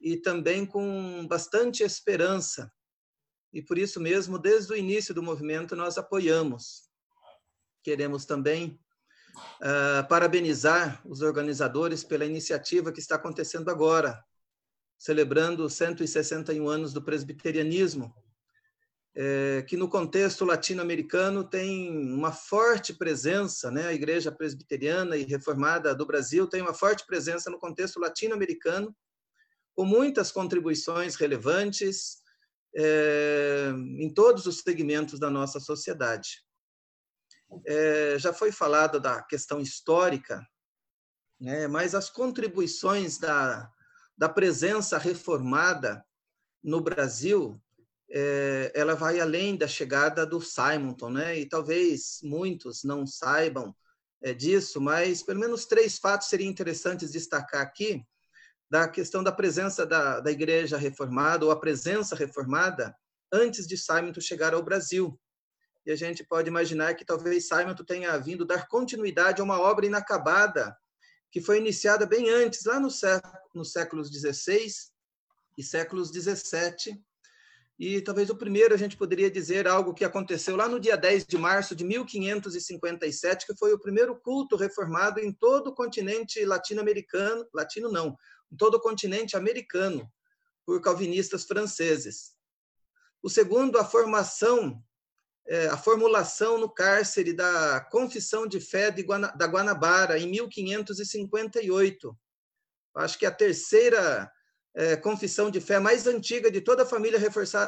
[0.00, 2.70] e também com bastante esperança
[3.56, 6.90] e por isso mesmo, desde o início do movimento, nós apoiamos.
[7.82, 8.78] Queremos também
[9.62, 14.22] uh, parabenizar os organizadores pela iniciativa que está acontecendo agora,
[14.98, 18.14] celebrando 161 anos do presbiterianismo,
[19.14, 23.86] é, que no contexto latino-americano tem uma forte presença, né?
[23.86, 28.94] A Igreja Presbiteriana e Reformada do Brasil tem uma forte presença no contexto latino-americano,
[29.74, 32.18] com muitas contribuições relevantes
[32.76, 36.42] é, em todos os segmentos da nossa sociedade.
[37.64, 40.46] É, já foi falado da questão histórica,
[41.40, 41.66] né?
[41.68, 43.70] Mas as contribuições da,
[44.16, 46.04] da presença reformada
[46.62, 47.60] no Brasil
[48.10, 51.38] é, ela vai além da chegada do Simonton, né?
[51.38, 53.74] E talvez muitos não saibam
[54.22, 58.02] é, disso, mas pelo menos três fatos seriam interessantes destacar aqui
[58.70, 62.96] da questão da presença da, da Igreja Reformada ou a presença reformada
[63.32, 65.18] antes de Simonton chegar ao Brasil.
[65.84, 69.86] E a gente pode imaginar que talvez Simonton tenha vindo dar continuidade a uma obra
[69.86, 70.76] inacabada
[71.30, 74.66] que foi iniciada bem antes, lá no século, nos séculos XVI
[75.58, 77.02] e séculos XVII,
[77.78, 81.26] e talvez o primeiro a gente poderia dizer algo que aconteceu lá no dia 10
[81.26, 87.46] de março de 1557, que foi o primeiro culto reformado em todo o continente latino-americano,
[87.52, 88.16] latino não,
[88.50, 90.10] em todo o continente americano,
[90.64, 92.32] por calvinistas franceses.
[93.22, 94.82] O segundo, a formação,
[95.48, 102.18] é, a formulação no cárcere da Confissão de Fé de Guana, da Guanabara, em 1558.
[102.96, 104.30] Acho que a terceira
[104.74, 107.20] é, confissão de fé mais antiga de toda a família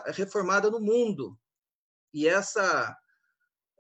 [0.07, 1.39] reformada no mundo.
[2.13, 2.97] E essa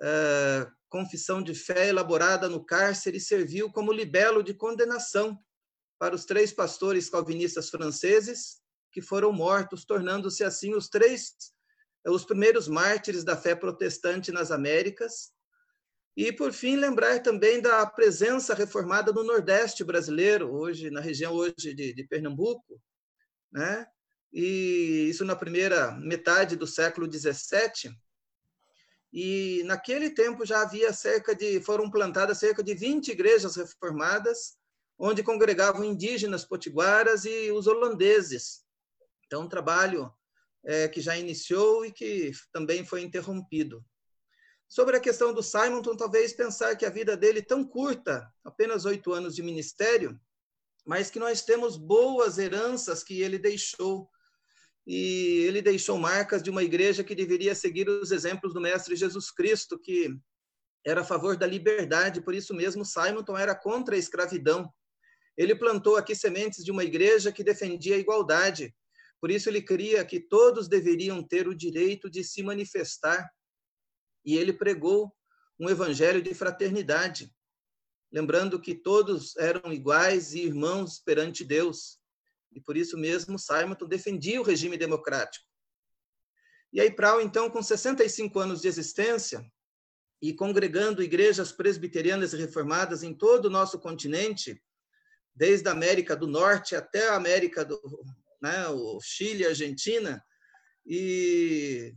[0.00, 5.38] é, confissão de fé elaborada no cárcere serviu como libelo de condenação
[5.98, 8.60] para os três pastores calvinistas franceses
[8.92, 11.34] que foram mortos, tornando-se assim os três
[12.10, 15.32] os primeiros mártires da fé protestante nas Américas.
[16.16, 21.74] E por fim lembrar também da presença reformada no Nordeste brasileiro, hoje na região hoje
[21.74, 22.80] de, de Pernambuco,
[23.52, 23.86] né?
[24.32, 27.94] E isso na primeira metade do século XVII.
[29.12, 34.58] E naquele tempo já havia cerca de foram plantadas cerca de 20 igrejas reformadas,
[34.98, 38.64] onde congregavam indígenas potiguaras e os holandeses.
[39.24, 40.12] Então, um trabalho
[40.64, 43.84] é, que já iniciou e que também foi interrompido.
[44.68, 49.12] Sobre a questão do Simonton, talvez pensar que a vida dele tão curta, apenas oito
[49.12, 50.20] anos de ministério,
[50.84, 54.08] mas que nós temos boas heranças que ele deixou.
[54.86, 59.30] E ele deixou marcas de uma igreja que deveria seguir os exemplos do Mestre Jesus
[59.30, 60.18] Cristo, que
[60.84, 64.72] era a favor da liberdade, por isso mesmo Simonton era contra a escravidão.
[65.36, 68.74] Ele plantou aqui sementes de uma igreja que defendia a igualdade,
[69.20, 73.30] por isso ele cria que todos deveriam ter o direito de se manifestar.
[74.24, 75.14] E ele pregou
[75.58, 77.30] um evangelho de fraternidade
[78.10, 81.98] lembrando que todos eram iguais e irmãos perante Deus.
[82.52, 85.46] E por isso mesmo Simonton defendia o regime democrático.
[86.72, 89.44] E aí Prau, então, com 65 anos de existência
[90.20, 94.60] e congregando igrejas presbiterianas e reformadas em todo o nosso continente,
[95.34, 97.80] desde a América do Norte até a América do
[98.40, 100.22] né, o Chile, a Argentina,
[100.86, 101.94] e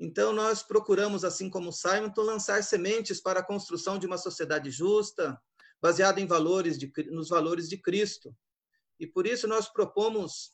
[0.00, 5.36] então nós procuramos, assim como Simonton, lançar sementes para a construção de uma sociedade justa,
[5.82, 8.34] baseado em valores de, nos valores de Cristo.
[9.00, 10.52] E por isso nós propomos,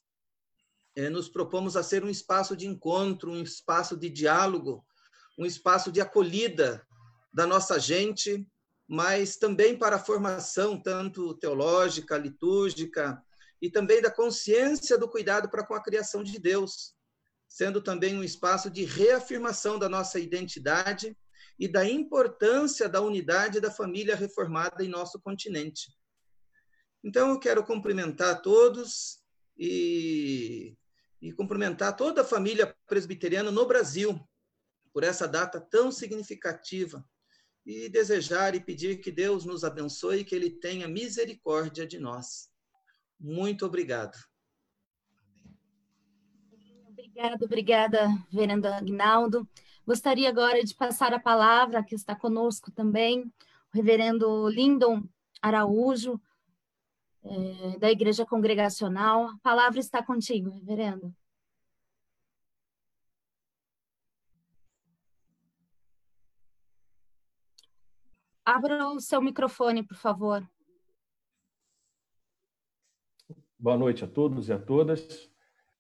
[0.97, 4.85] é, nos propomos a ser um espaço de encontro, um espaço de diálogo,
[5.39, 6.87] um espaço de acolhida
[7.33, 8.47] da nossa gente,
[8.89, 13.23] mas também para a formação tanto teológica, litúrgica
[13.65, 16.95] e também da consciência do cuidado para com a criação de Deus,
[17.49, 21.17] sendo também um espaço de reafirmação da nossa identidade
[21.59, 25.91] e da importância da unidade da família reformada em nosso continente.
[27.03, 29.23] Então, eu quero cumprimentar todos
[29.57, 30.77] e,
[31.23, 34.21] e cumprimentar toda a família presbiteriana no Brasil
[34.93, 37.03] por essa data tão significativa
[37.65, 42.53] e desejar e pedir que Deus nos abençoe e que Ele tenha misericórdia de nós.
[43.25, 44.19] Muito obrigado.
[46.87, 49.49] Obrigada, obrigada, Verendo Agnaldo.
[49.87, 53.33] Gostaria agora de passar a palavra, que está conosco também, o
[53.73, 55.09] reverendo Lindon
[55.41, 56.21] Araújo,
[57.23, 59.31] é, da Igreja Congregacional.
[59.31, 61.15] A palavra está contigo, reverendo.
[68.45, 70.47] Abra o seu microfone, por favor.
[73.65, 75.31] Boa noite a todos e a todas.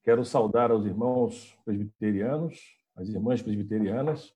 [0.02, 2.58] Quero saudar aos irmãos presbiterianos,
[2.96, 4.34] as irmãs presbiterianas,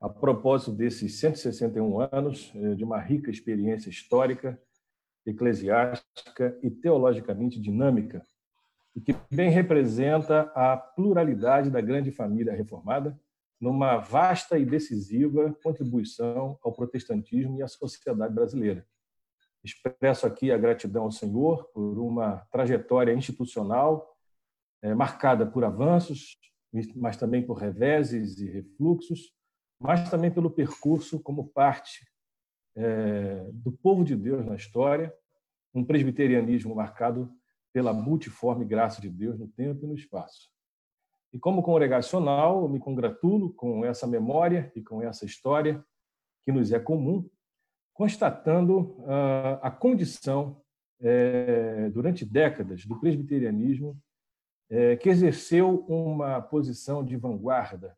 [0.00, 4.58] a propósito desses 161 anos eh, de uma rica experiência histórica,
[5.26, 8.24] eclesiástica e teologicamente dinâmica,
[8.96, 13.14] e que bem representa a pluralidade da grande família reformada
[13.60, 18.86] numa vasta e decisiva contribuição ao protestantismo e à sociedade brasileira.
[19.62, 24.16] Expresso aqui a gratidão ao Senhor por uma trajetória institucional
[24.82, 26.38] é, marcada por avanços,
[26.96, 29.32] mas também por reveses e refluxos,
[29.78, 32.06] mas também pelo percurso como parte
[32.76, 35.12] é, do povo de Deus na história,
[35.74, 37.30] um presbiterianismo marcado
[37.72, 40.50] pela multiforme graça de Deus no tempo e no espaço.
[41.32, 45.84] E como congregacional, eu me congratulo com essa memória e com essa história
[46.44, 47.28] que nos é comum,
[48.00, 50.58] constatando uh, a condição,
[51.02, 53.94] eh, durante décadas, do presbiterianismo,
[54.70, 57.94] eh, que exerceu uma posição de vanguarda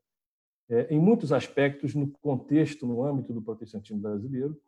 [0.68, 4.60] eh, em muitos aspectos no contexto, no âmbito do protestantismo brasileiro,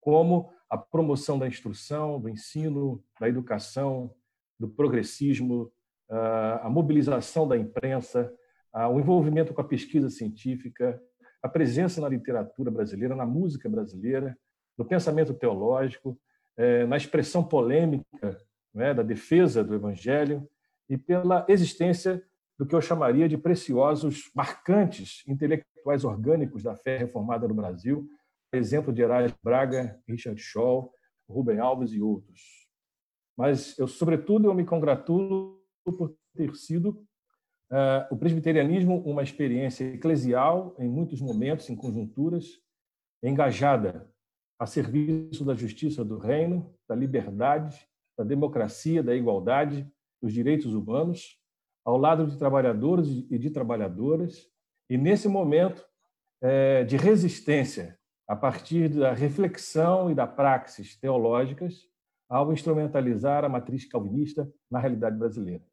[0.00, 4.12] como a promoção da instrução, do ensino, da educação,
[4.58, 5.70] do progressismo,
[6.08, 8.32] a mobilização da imprensa,
[8.92, 11.00] o envolvimento com a pesquisa científica,
[11.40, 14.36] a presença na literatura brasileira, na música brasileira,
[14.76, 16.18] no pensamento teológico,
[16.56, 18.38] é, na expressão polêmica
[18.74, 20.48] né, da defesa do Evangelho
[20.88, 22.22] e pela existência
[22.58, 28.06] do que eu chamaria de preciosos marcantes intelectuais orgânicos da fé reformada no Brasil,
[28.52, 30.92] exemplo de Erasmo Braga, Richard Shaw,
[31.28, 32.68] Rubem Alves e outros.
[33.36, 36.90] Mas eu, sobretudo, eu me congratulo por ter sido
[37.70, 42.60] uh, o presbiterianismo uma experiência eclesial em muitos momentos, em conjunturas,
[43.22, 44.09] engajada
[44.60, 49.90] a serviço da justiça do reino, da liberdade, da democracia, da igualdade,
[50.20, 51.40] dos direitos humanos,
[51.82, 54.46] ao lado de trabalhadores e de trabalhadoras,
[54.90, 55.82] e nesse momento
[56.42, 57.98] é, de resistência,
[58.28, 61.88] a partir da reflexão e da praxis teológicas,
[62.28, 65.64] ao instrumentalizar a matriz calvinista na realidade brasileira.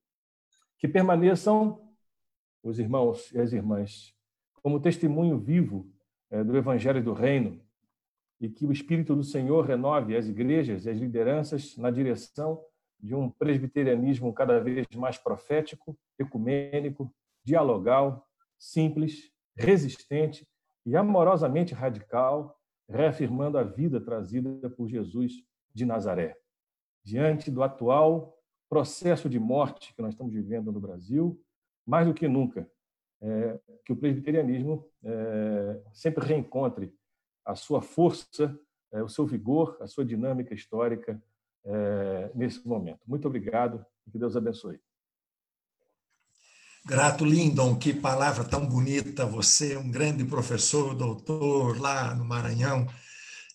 [0.79, 1.93] Que permaneçam
[2.63, 4.15] os irmãos e as irmãs
[4.63, 5.91] como testemunho vivo
[6.31, 7.66] eh, do Evangelho do Reino
[8.39, 12.63] e que o Espírito do Senhor renove as igrejas e as lideranças na direção
[12.99, 17.11] de um presbiterianismo cada vez mais profético, ecumênico,
[17.43, 18.27] dialogal,
[18.57, 20.47] simples, resistente
[20.85, 22.57] e amorosamente radical,
[22.89, 25.33] reafirmando a vida trazida por Jesus
[25.73, 26.35] de Nazaré.
[27.03, 28.37] Diante do atual
[28.69, 31.41] processo de morte que nós estamos vivendo no Brasil,
[31.85, 32.69] mais do que nunca,
[33.21, 36.93] é, que o presbiterianismo é, sempre reencontre
[37.47, 38.59] a sua força,
[38.91, 41.21] é, o seu vigor, a sua dinâmica histórica
[41.65, 42.99] é, nesse momento.
[43.07, 44.79] Muito obrigado e que Deus abençoe.
[46.85, 49.25] Grato, Lindon, que palavra tão bonita.
[49.25, 52.87] Você, um grande professor, doutor lá no Maranhão.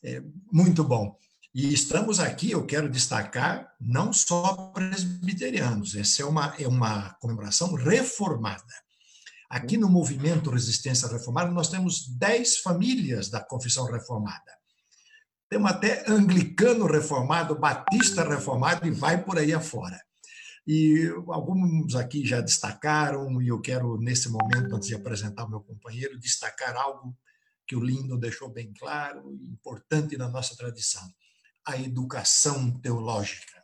[0.03, 1.17] É, muito bom.
[1.55, 7.75] E estamos aqui, eu quero destacar, não só presbiterianos, essa é uma, é uma comemoração
[7.75, 8.65] reformada.
[9.53, 14.51] Aqui no movimento Resistência Reformada, nós temos dez famílias da confissão reformada.
[15.47, 20.01] Temos até anglicano reformado, batista reformado e vai por aí afora.
[20.67, 25.61] E alguns aqui já destacaram, e eu quero, nesse momento, antes de apresentar o meu
[25.61, 27.15] companheiro, destacar algo
[27.67, 31.03] que o Lindo deixou bem claro, importante na nossa tradição
[31.67, 33.62] a educação teológica.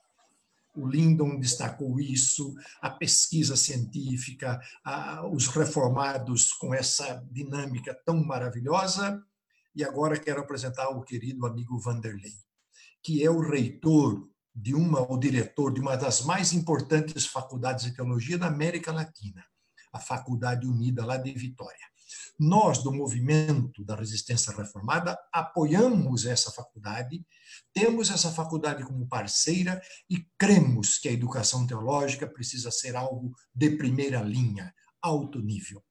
[0.79, 9.21] O Lindon destacou isso, a pesquisa científica, a, os reformados com essa dinâmica tão maravilhosa.
[9.75, 12.35] E agora quero apresentar o querido amigo Vanderlei,
[13.03, 17.95] que é o reitor de uma, o diretor de uma das mais importantes faculdades de
[17.95, 19.45] teologia da América Latina,
[19.93, 21.87] a Faculdade Unida lá de Vitória.
[22.39, 27.27] Nós, do movimento da resistência reformada, apoiamos essa faculdade,
[27.75, 33.71] temos essa faculdade como parceira e cremos que a educação teológica precisa ser algo de
[33.71, 34.73] primeira linha,
[35.03, 35.83] alto nível.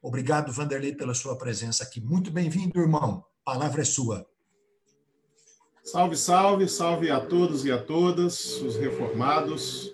[0.00, 2.00] Obrigado, Vanderlei, pela sua presença aqui.
[2.00, 3.24] Muito bem-vindo, irmão.
[3.44, 4.24] A palavra é sua.
[5.82, 9.92] Salve, salve, salve a todos e a todas, os reformados.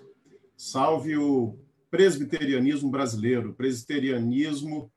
[0.55, 1.57] Salve o
[1.89, 4.91] presbiterianismo brasileiro, presbiterianismo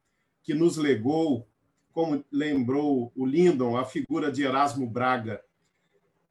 [0.49, 1.47] que nos legou,
[1.93, 5.45] como lembrou o Lindon, a figura de Erasmo Braga.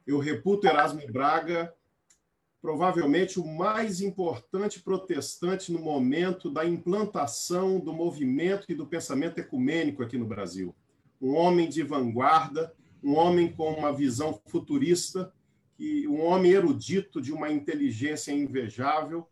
[0.08, 1.72] Eu reputo Erasmo Braga
[2.60, 10.02] provavelmente o mais importante protestante no momento da implantação do movimento e do pensamento ecumênico
[10.02, 10.76] aqui no Brasil.
[11.22, 15.32] Um homem de vanguarda, um homem com uma visão futurista,
[15.80, 19.30] um homem erudito de uma inteligência invejável,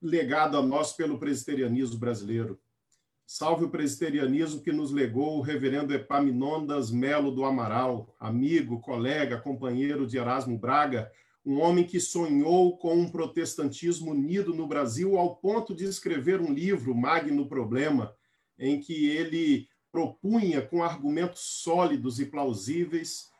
[0.00, 2.58] legado a nós pelo presbiterianismo brasileiro.
[3.30, 10.06] Salve o presbiterianismo que nos legou o reverendo Epaminondas Melo do Amaral, amigo, colega, companheiro
[10.06, 11.12] de Erasmo Braga,
[11.44, 16.50] um homem que sonhou com um protestantismo unido no Brasil ao ponto de escrever um
[16.50, 18.16] livro, Magno Problema,
[18.58, 23.30] em que ele propunha, com argumentos sólidos e plausíveis,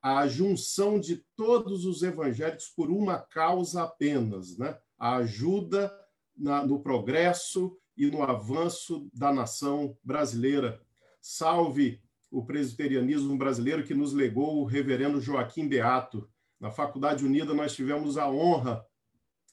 [0.00, 4.78] a junção de todos os evangélicos por uma causa apenas, né?
[4.96, 5.92] a ajuda
[6.36, 10.80] na, no progresso e no avanço da nação brasileira.
[11.20, 16.28] Salve o presbiterianismo brasileiro que nos legou o reverendo Joaquim Beato.
[16.58, 18.84] Na Faculdade Unida, nós tivemos a honra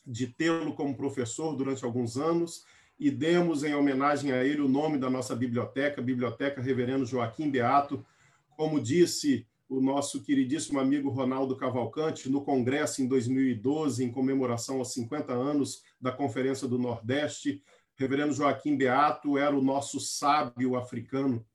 [0.05, 2.63] de tê-lo como professor durante alguns anos
[2.99, 8.05] e demos em homenagem a ele o nome da nossa biblioteca, Biblioteca Reverendo Joaquim Beato.
[8.57, 14.93] Como disse o nosso queridíssimo amigo Ronaldo Cavalcante no congresso em 2012, em comemoração aos
[14.93, 17.61] 50 anos da Conferência do Nordeste,
[17.99, 21.45] Reverendo Joaquim Beato era o nosso sábio africano.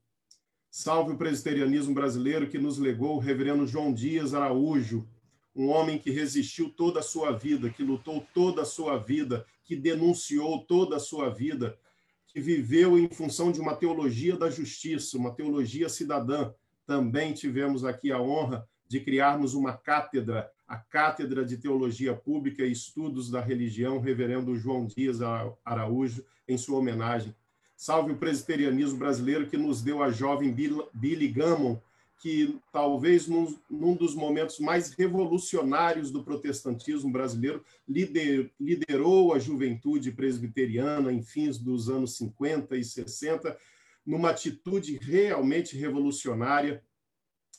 [0.69, 5.09] Salve o presbiterianismo brasileiro que nos legou o Reverendo João Dias Araújo,
[5.55, 9.75] um homem que resistiu toda a sua vida, que lutou toda a sua vida, que
[9.75, 11.79] denunciou toda a sua vida,
[12.27, 16.53] que viveu em função de uma teologia da justiça, uma teologia cidadã.
[16.85, 22.71] Também tivemos aqui a honra de criarmos uma cátedra a Cátedra de Teologia Pública e
[22.71, 25.19] Estudos da Religião, Reverendo João Dias
[25.63, 27.35] Araújo, em sua homenagem.
[27.75, 30.53] Salve o presbiterianismo brasileiro que nos deu a jovem
[30.93, 31.79] Billy Gammon,
[32.17, 40.11] que talvez num, num, dos momentos mais revolucionários do protestantismo brasileiro lider, liderou a juventude
[40.11, 43.57] presbiteriana em fins dos anos 50 e 60,
[44.05, 46.81] numa atitude realmente revolucionária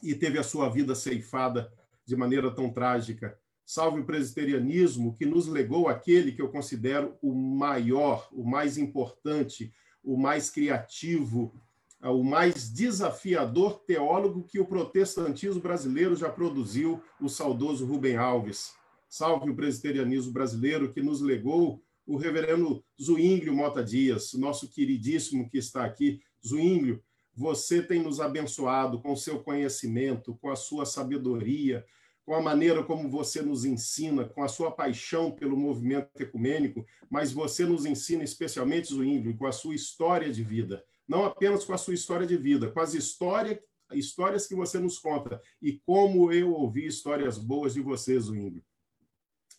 [0.03, 1.71] e teve a sua vida ceifada
[2.05, 3.39] de maneira tão trágica.
[3.67, 9.73] Salve o presbiterianismo que nos legou aquele que eu considero o maior, o mais importante,
[10.05, 11.53] o mais criativo,
[12.01, 18.73] o mais desafiador teólogo que o protestantismo brasileiro já produziu, o saudoso Rubem Alves.
[19.09, 25.59] Salve o presbiterianismo brasileiro que nos legou o reverendo Zuínglio Mota Dias, nosso queridíssimo que
[25.59, 26.21] está aqui.
[26.47, 27.03] Zuínglio,
[27.35, 31.85] você tem nos abençoado com o seu conhecimento, com a sua sabedoria,
[32.27, 37.33] com a maneira como você nos ensina, com a sua paixão pelo movimento ecumênico, mas
[37.33, 40.85] você nos ensina especialmente, Zuínglio, com a sua história de vida.
[41.07, 43.61] Não apenas com a sua história de vida, com as histórias,
[43.93, 45.41] histórias que você nos conta.
[45.63, 48.65] E como eu ouvi histórias boas de você, Zuínglio.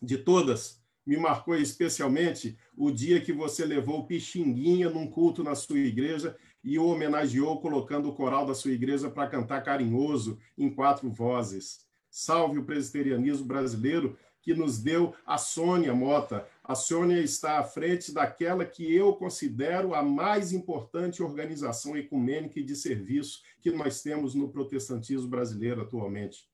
[0.01, 5.79] De todas, me marcou especialmente o dia que você levou Pixinguinha num culto na sua
[5.79, 11.09] igreja e o homenageou colocando o coral da sua igreja para cantar carinhoso em quatro
[11.09, 11.86] vozes.
[12.09, 16.47] Salve o presbiterianismo brasileiro que nos deu a Sônia Mota.
[16.63, 22.63] A Sônia está à frente daquela que eu considero a mais importante organização ecumênica e
[22.63, 26.47] de serviço que nós temos no protestantismo brasileiro atualmente.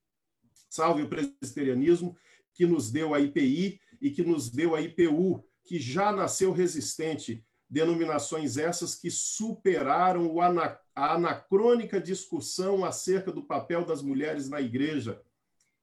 [0.68, 2.18] Salve o presbiterianismo
[2.52, 7.46] que nos deu a IPI e que nos deu a IPU, que já nasceu resistente
[7.70, 15.22] denominações essas que superaram a anacrônica discussão acerca do papel das mulheres na igreja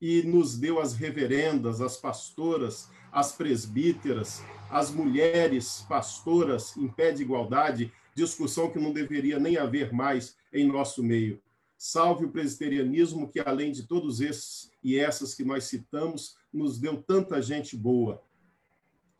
[0.00, 7.22] e nos deu as reverendas, as pastoras, as presbíteras, as mulheres pastoras em pé de
[7.22, 11.40] igualdade, discussão que não deveria nem haver mais em nosso meio.
[11.76, 17.02] Salve o presbiterianismo que, além de todos esses e essas que nós citamos, nos deu
[17.02, 18.22] tanta gente boa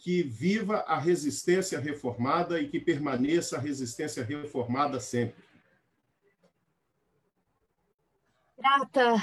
[0.01, 5.45] que viva a resistência reformada e que permaneça a resistência reformada sempre.
[8.57, 9.17] Grata,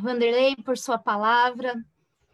[0.00, 1.74] Vanderlei, por sua palavra.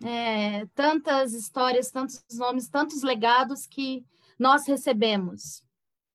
[0.02, 4.04] É, tantas histórias, tantos nomes, tantos legados que
[4.38, 5.62] nós recebemos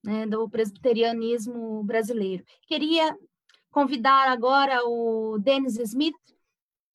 [0.04, 2.44] né, do presbiterianismo brasileiro.
[2.68, 3.16] Queria
[3.70, 6.16] convidar agora o Denis Smith,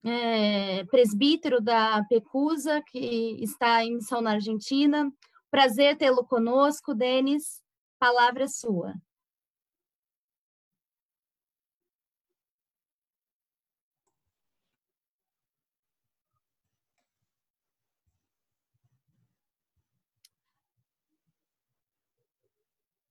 [0.03, 5.12] é, presbítero da Pecusa, que está em missão na Argentina.
[5.51, 7.62] Prazer tê-lo conosco, Denis.
[7.98, 8.94] Palavra é sua.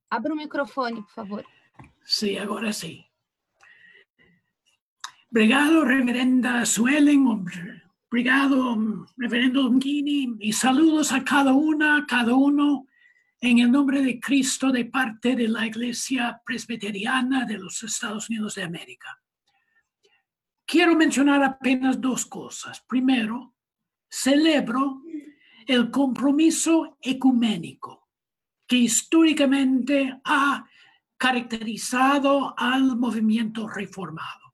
[0.09, 1.45] Abra o microfone, por favor.
[2.03, 3.05] Sim, agora sim.
[5.31, 7.27] Obrigado, reverenda Suelen,
[8.07, 12.87] obrigado, reverendo Longini, y saludos a cada una, cada uno,
[13.39, 18.55] en el nombre de Cristo, de parte de la Iglesia Presbiteriana de los Estados Unidos
[18.55, 19.21] de América.
[20.65, 22.81] Quiero mencionar apenas dos cosas.
[22.81, 23.53] Primero,
[24.09, 25.03] celebro
[25.67, 27.98] el compromiso ecuménico
[28.69, 30.63] que históricamente ha
[31.17, 34.53] caracterizado al movimiento reformado.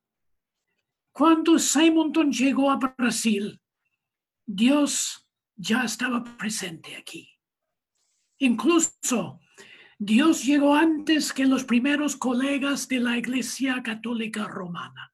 [1.12, 3.62] Cuando Simonton llegó a Brasil,
[4.48, 7.30] Dios ya estaba presente aquí.
[8.40, 9.42] Incluso
[10.00, 15.14] Dios llegó antes que los primeros colegas de la Iglesia Católica Romana.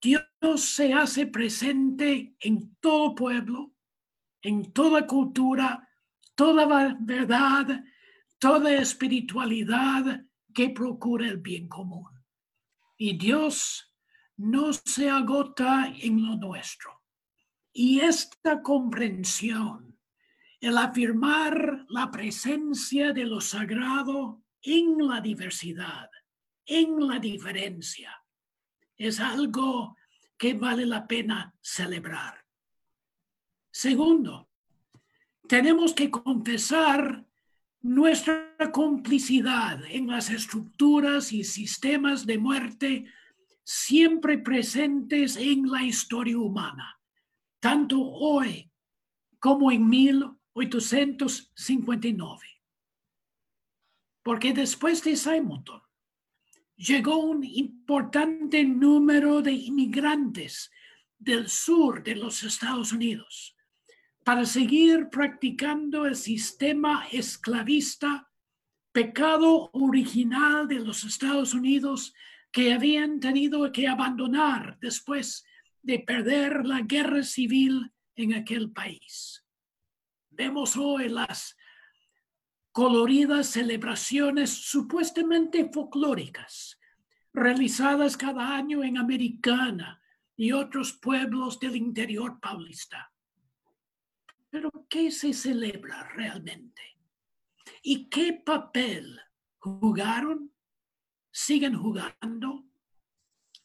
[0.00, 0.24] Dios
[0.56, 3.74] se hace presente en todo pueblo,
[4.42, 5.83] en toda cultura,
[6.34, 7.84] toda verdad,
[8.38, 12.10] toda espiritualidad que procura el bien común.
[12.96, 13.92] Y Dios
[14.36, 17.02] no se agota en lo nuestro.
[17.72, 19.98] Y esta comprensión,
[20.60, 26.08] el afirmar la presencia de lo sagrado en la diversidad,
[26.64, 28.16] en la diferencia,
[28.96, 29.96] es algo
[30.36, 32.44] que vale la pena celebrar.
[33.70, 34.50] Segundo,
[35.48, 37.24] tenemos que confesar
[37.82, 43.04] nuestra complicidad en las estructuras y sistemas de muerte
[43.62, 46.98] siempre presentes en la historia humana,
[47.60, 48.70] tanto hoy
[49.38, 52.40] como en 1859.
[54.22, 55.82] Porque después de Simonton
[56.76, 60.70] llegó un importante número de inmigrantes
[61.18, 63.53] del sur de los Estados Unidos
[64.24, 68.30] para seguir practicando el sistema esclavista,
[68.90, 72.14] pecado original de los Estados Unidos
[72.50, 75.44] que habían tenido que abandonar después
[75.82, 79.44] de perder la guerra civil en aquel país.
[80.30, 81.56] Vemos hoy las
[82.72, 86.80] coloridas celebraciones supuestamente folclóricas
[87.32, 90.00] realizadas cada año en Americana
[90.36, 93.13] y otros pueblos del interior paulista.
[94.54, 96.80] Pero ¿qué se celebra realmente?
[97.82, 99.20] ¿Y qué papel
[99.58, 100.54] jugaron,
[101.32, 102.64] siguen jugando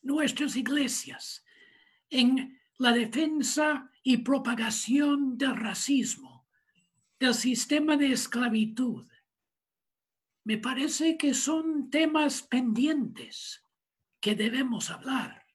[0.01, 1.45] nuestras iglesias
[2.09, 6.47] en la defensa y propagación del racismo
[7.19, 9.07] del sistema de esclavitud.
[10.43, 13.63] Me parece que son temas pendientes
[14.19, 15.45] que debemos hablar.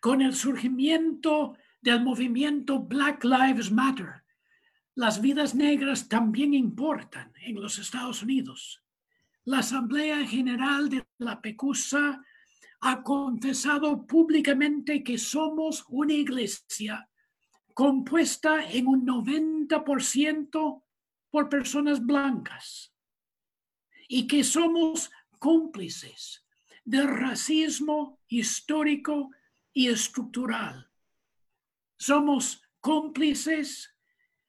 [0.00, 4.24] Con el surgimiento del movimiento Black Lives Matter,
[4.94, 8.82] las vidas negras también importan en los Estados Unidos.
[9.44, 12.24] La Asamblea General de la PECUSA
[12.80, 17.08] ha confesado públicamente que somos una iglesia
[17.74, 20.82] compuesta en un 90%
[21.30, 22.94] por personas blancas
[24.08, 26.46] y que somos cómplices
[26.84, 29.30] del racismo histórico
[29.72, 30.90] y estructural.
[31.98, 33.94] Somos cómplices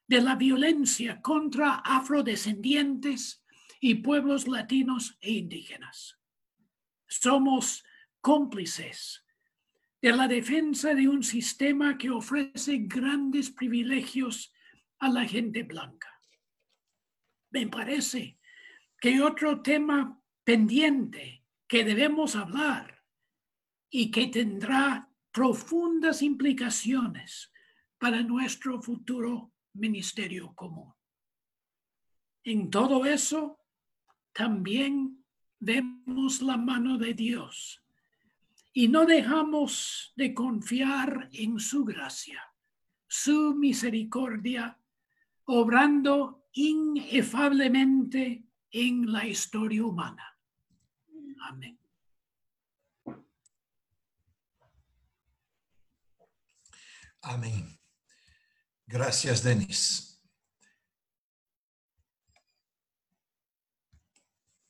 [0.08, 3.44] de la violencia contra afrodescendientes
[3.80, 6.20] y pueblos latinos e indígenas.
[7.08, 7.84] Somos
[8.22, 9.26] cómplices
[10.02, 14.54] de la defensa de un sistema que ofrece grandes privilegios
[15.00, 16.10] a la gente blanca.
[17.52, 18.40] Me parece
[19.00, 23.04] que otro tema pendiente que debemos hablar
[23.90, 25.07] y que tendrá
[25.38, 27.52] profundas implicaciones
[28.00, 30.92] para nuestro futuro ministerio común.
[32.44, 33.60] En todo eso,
[34.34, 35.24] también
[35.60, 37.84] vemos la mano de Dios
[38.74, 42.42] y no dejamos de confiar en su gracia,
[43.06, 44.80] su misericordia,
[45.46, 50.36] obrando inefablemente en la historia humana.
[51.42, 51.78] Amén.
[57.28, 57.78] Amém.
[58.88, 60.18] Gracias, Denis.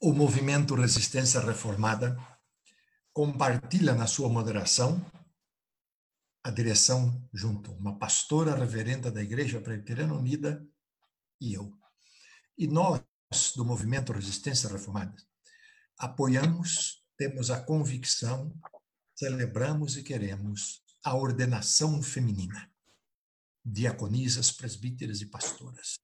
[0.01, 2.17] O movimento Resistência Reformada
[3.13, 4.99] compartilha na sua moderação
[6.43, 10.67] a direção junto, uma pastora reverenda da Igreja Presbiteriana Unida
[11.39, 11.71] e eu.
[12.57, 13.03] E nós,
[13.55, 15.15] do Movimento Resistência Reformada,
[15.95, 18.51] apoiamos, temos a convicção,
[19.15, 22.69] celebramos e queremos a ordenação feminina,
[23.63, 25.95] diaconisas, presbíteras e pastoras.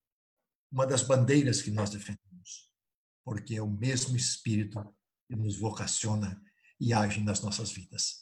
[0.72, 2.72] Uma das bandeiras que nós defendemos,
[3.26, 4.82] porque é o mesmo Espírito
[5.28, 6.42] que nos vocaciona
[6.80, 8.22] e agem nas nossas vidas.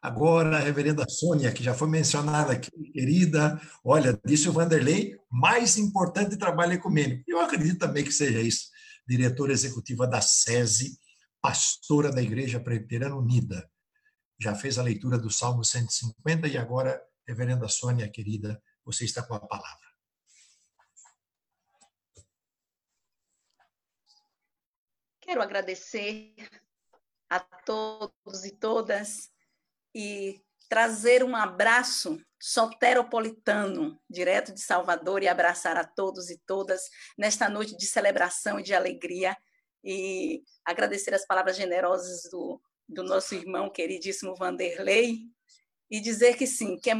[0.00, 5.76] Agora, a reverenda Sônia, que já foi mencionada aqui, querida, olha, disse o Vanderlei, mais
[5.76, 7.22] importante trabalho ecumênico.
[7.28, 8.70] Eu acredito também que seja isso.
[9.06, 10.98] Diretora executiva da SESI,
[11.42, 13.70] pastora da Igreja Presbiteriana Unida.
[14.38, 19.34] Já fez a leitura do Salmo 150 e agora, reverenda Sônia, querida, você está com
[19.34, 19.84] a palavra.
[25.20, 26.34] Quero agradecer
[27.30, 29.30] a todos e todas
[29.94, 36.82] e trazer um abraço soteropolitano, direto de Salvador, e abraçar a todos e todas
[37.16, 39.36] nesta noite de celebração e de alegria,
[39.82, 45.18] e agradecer as palavras generosas do, do nosso irmão queridíssimo Vanderlei,
[45.90, 46.96] e dizer que sim, que, é,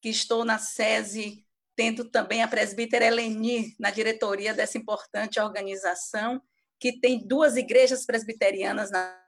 [0.00, 1.46] que estou na SESI,
[1.76, 6.42] tendo também a presbítera Eleni na diretoria dessa importante organização,
[6.78, 9.18] que tem duas igrejas presbiterianas, na,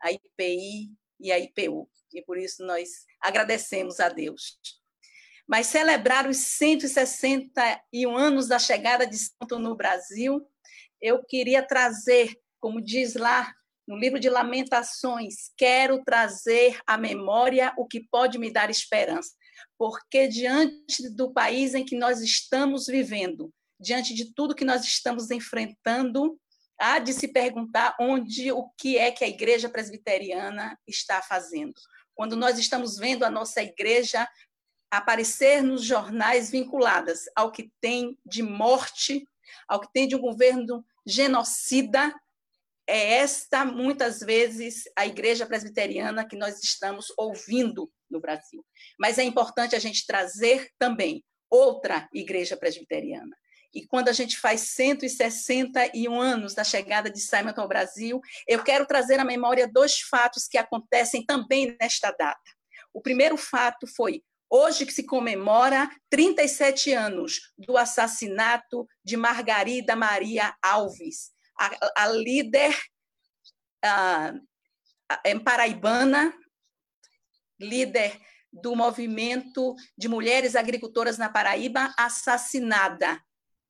[0.00, 2.88] a IPI e a IPU e por isso nós
[3.20, 4.58] agradecemos a Deus.
[5.46, 10.46] Mas celebrar os 161 anos da chegada de Santo no Brasil,
[11.00, 13.52] eu queria trazer, como diz lá
[13.86, 19.30] no livro de Lamentações, quero trazer à memória o que pode me dar esperança,
[19.78, 25.30] porque diante do país em que nós estamos vivendo, diante de tudo que nós estamos
[25.30, 26.38] enfrentando,
[26.78, 31.74] há de se perguntar onde o que é que a igreja presbiteriana está fazendo.
[32.14, 34.28] Quando nós estamos vendo a nossa igreja
[34.90, 39.26] aparecer nos jornais vinculadas ao que tem de morte,
[39.66, 42.14] ao que tem de um governo genocida,
[42.92, 48.62] é esta, muitas vezes, a igreja presbiteriana que nós estamos ouvindo no Brasil.
[49.00, 53.34] Mas é importante a gente trazer também outra igreja presbiteriana.
[53.74, 58.84] E quando a gente faz 161 anos da chegada de Simon ao Brasil, eu quero
[58.84, 62.38] trazer à memória dois fatos que acontecem também nesta data.
[62.92, 70.54] O primeiro fato foi hoje que se comemora 37 anos do assassinato de Margarida Maria
[70.62, 71.32] Alves,
[71.62, 72.76] a, a líder
[73.84, 74.34] a,
[75.08, 76.34] a, paraibana,
[77.60, 78.18] líder
[78.52, 83.20] do movimento de mulheres agricultoras na Paraíba, assassinada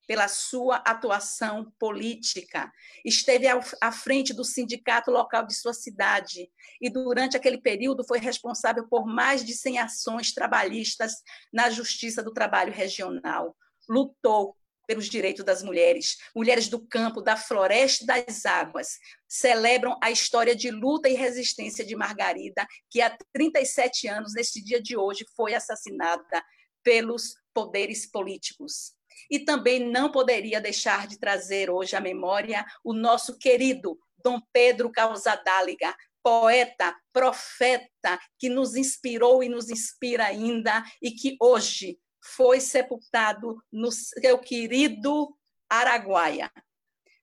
[0.07, 2.70] pela sua atuação política.
[3.05, 3.47] Esteve
[3.80, 9.07] à frente do sindicato local de sua cidade e, durante aquele período, foi responsável por
[9.07, 11.14] mais de 100 ações trabalhistas
[11.53, 13.57] na Justiça do Trabalho Regional.
[13.88, 14.57] Lutou
[14.87, 18.99] pelos direitos das mulheres, mulheres do campo, da floresta e das águas.
[19.28, 24.80] Celebram a história de luta e resistência de Margarida, que há 37 anos, neste dia
[24.80, 26.45] de hoje, foi assassinada
[26.83, 28.95] pelos poderes políticos.
[29.30, 34.91] E também não poderia deixar de trazer hoje à memória o nosso querido Dom Pedro
[34.91, 43.62] Causadáliga, poeta, profeta, que nos inspirou e nos inspira ainda, e que hoje foi sepultado
[43.70, 45.37] no seu querido
[45.68, 46.51] Araguaia.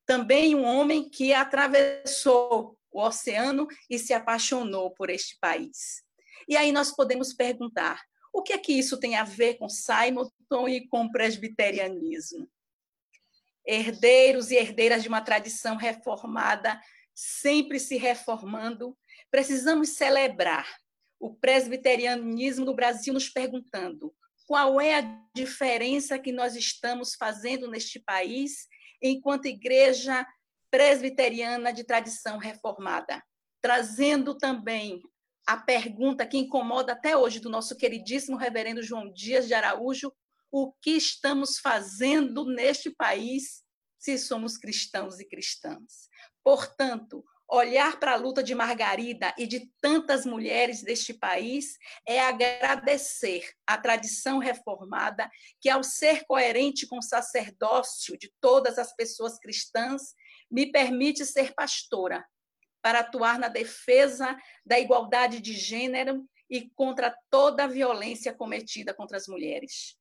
[0.06, 6.04] Também um homem que atravessou o oceano e se apaixonou por este país.
[6.47, 10.68] E aí nós podemos perguntar: o que é que isso tem a ver com Simonton
[10.68, 12.50] e com presbiterianismo?
[13.66, 16.80] Herdeiros e herdeiras de uma tradição reformada,
[17.14, 18.97] sempre se reformando,
[19.30, 20.68] precisamos celebrar
[21.20, 24.14] o presbiterianismo no Brasil, nos perguntando
[24.50, 28.68] qual é a diferença que nós estamos fazendo neste país
[29.00, 30.26] enquanto igreja
[30.72, 33.24] presbiteriana de tradição reformada,
[33.62, 35.04] trazendo também
[35.45, 40.12] a pergunta que incomoda até hoje do nosso queridíssimo reverendo João Dias de Araújo:
[40.52, 43.62] o que estamos fazendo neste país
[44.00, 46.10] se somos cristãos e cristãs?
[46.43, 53.52] Portanto, olhar para a luta de Margarida e de tantas mulheres deste país é agradecer
[53.66, 55.30] a tradição reformada
[55.60, 60.14] que, ao ser coerente com o sacerdócio de todas as pessoas cristãs,
[60.50, 62.24] me permite ser pastora
[62.82, 69.18] para atuar na defesa da igualdade de gênero e contra toda a violência cometida contra
[69.18, 69.97] as mulheres.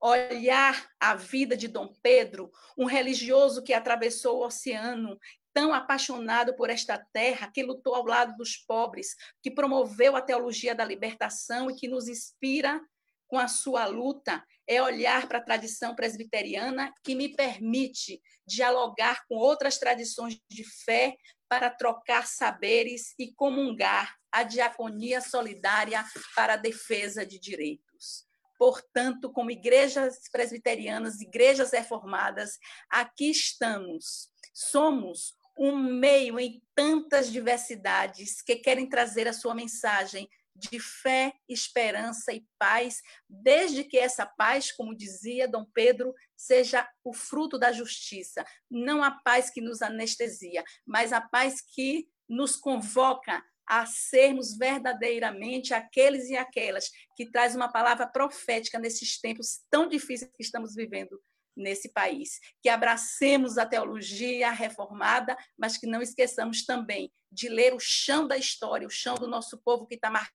[0.00, 5.18] Olhar a vida de Dom Pedro, um religioso que atravessou o oceano,
[5.56, 10.74] tão apaixonado por esta terra, que lutou ao lado dos pobres, que promoveu a teologia
[10.74, 12.78] da libertação e que nos inspira
[13.26, 19.36] com a sua luta, é olhar para a tradição presbiteriana que me permite dialogar com
[19.36, 21.16] outras tradições de fé
[21.48, 26.04] para trocar saberes e comungar a diaconia solidária
[26.34, 28.26] para a defesa de direitos.
[28.58, 32.58] Portanto, como igrejas presbiterianas, igrejas reformadas,
[32.90, 34.28] aqui estamos.
[34.52, 42.32] Somos um meio em tantas diversidades que querem trazer a sua mensagem de fé, esperança
[42.32, 48.44] e paz, desde que essa paz, como dizia Dom Pedro, seja o fruto da justiça.
[48.70, 55.74] Não a paz que nos anestesia, mas a paz que nos convoca a sermos verdadeiramente
[55.74, 61.20] aqueles e aquelas que traz uma palavra profética nesses tempos tão difíceis que estamos vivendo
[61.56, 67.80] nesse país, que abracemos a teologia reformada, mas que não esqueçamos também de ler o
[67.80, 70.34] chão da história, o chão do nosso povo que está marcado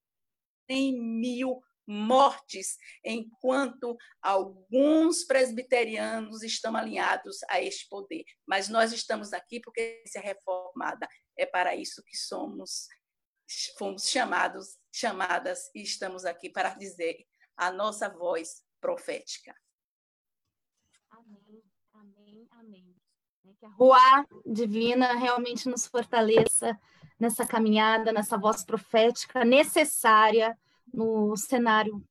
[0.67, 8.23] em mil mortes, enquanto alguns presbiterianos estão alinhados a este poder.
[8.45, 11.07] Mas nós estamos aqui porque se é reformada.
[11.37, 12.87] É para isso que somos
[13.77, 19.53] fomos chamados, chamadas e estamos aqui para dizer a nossa voz profética.
[21.09, 22.95] Amém, amém, amém.
[23.41, 26.79] Que a rua divina realmente nos fortaleça
[27.19, 30.57] nessa caminhada, nessa voz profética necessária
[30.93, 32.03] no cenário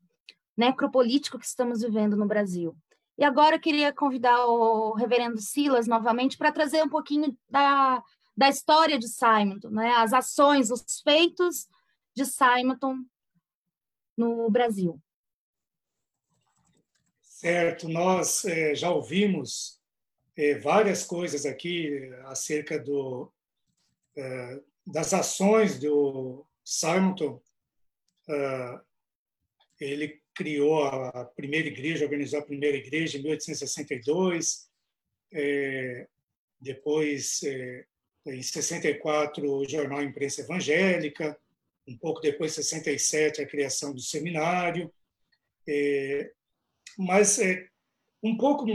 [0.56, 2.76] necropolítico que estamos vivendo no Brasil.
[3.16, 8.02] E agora eu queria convidar o reverendo Silas novamente para trazer um pouquinho da,
[8.36, 9.90] da história de Simonton, né?
[9.96, 11.68] as ações, os feitos
[12.14, 12.96] de Simonton
[14.16, 15.00] no Brasil.
[17.20, 19.79] Certo, nós é, já ouvimos
[20.60, 23.30] várias coisas aqui acerca do,
[24.16, 27.40] é, das ações do Simonton
[28.28, 28.80] ah,
[29.80, 34.68] ele criou a primeira igreja, organizou a primeira igreja em 1862.
[35.32, 36.06] É,
[36.60, 37.84] depois, é,
[38.26, 41.38] em 64, o jornal Imprensa Evangélica.
[41.88, 44.92] Um pouco depois, 67, a criação do seminário.
[45.68, 46.30] É,
[46.98, 47.38] mas
[48.22, 48.66] um pouco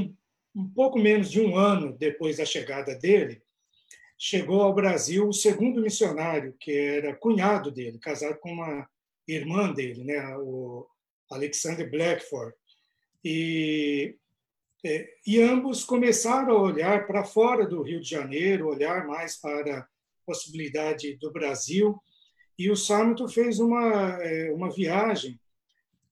[0.56, 3.42] um pouco menos de um ano depois da chegada dele,
[4.18, 8.88] chegou ao Brasil o segundo missionário, que era cunhado dele, casado com uma
[9.28, 10.88] irmã dele, né, o
[11.30, 12.56] Alexander Blackford.
[13.24, 14.16] E,
[14.86, 19.80] é, e ambos começaram a olhar para fora do Rio de Janeiro, olhar mais para
[19.80, 19.88] a
[20.26, 22.00] possibilidade do Brasil.
[22.58, 25.40] E o Samito fez uma, é, uma viagem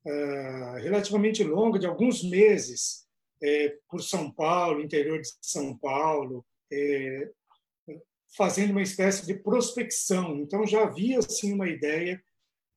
[0.05, 3.03] uh, relativamente longa, de alguns meses,
[3.41, 7.29] é, por São Paulo, interior de São Paulo, é,
[8.35, 10.37] fazendo uma espécie de prospecção.
[10.37, 12.23] Então já havia assim uma ideia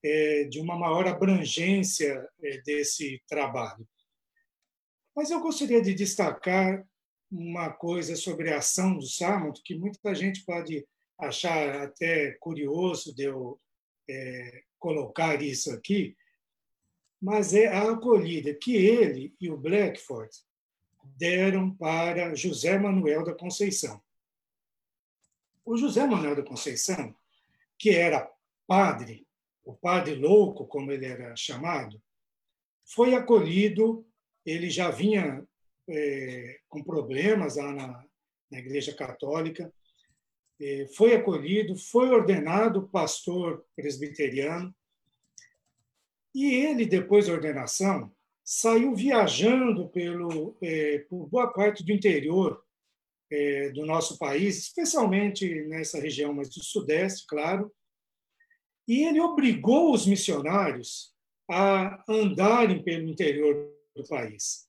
[0.05, 3.87] é, de uma maior abrangência é, desse trabalho.
[5.15, 6.87] Mas eu gostaria de destacar
[7.31, 10.87] uma coisa sobre a ação do Sarmont, que muita gente pode
[11.19, 13.59] achar até curioso de eu
[14.09, 16.17] é, colocar isso aqui,
[17.21, 20.31] mas é a acolhida que ele e o Blackford
[21.17, 24.03] deram para José Manuel da Conceição.
[25.65, 27.15] O José Manuel da Conceição,
[27.79, 28.31] que era
[28.67, 29.27] padre
[29.67, 32.01] o padre louco, como ele era chamado,
[32.85, 34.07] foi acolhido.
[34.45, 35.45] Ele já vinha
[35.89, 38.05] é, com problemas lá na,
[38.49, 39.73] na Igreja Católica,
[40.61, 44.75] é, foi acolhido, foi ordenado pastor presbiteriano.
[46.33, 48.15] E ele, depois da ordenação,
[48.47, 52.63] saiu viajando pelo, é, por boa parte do interior
[53.29, 57.75] é, do nosso país, especialmente nessa região mais do Sudeste, claro,
[58.87, 61.13] e ele obrigou os missionários
[61.51, 64.69] a andarem pelo interior do país.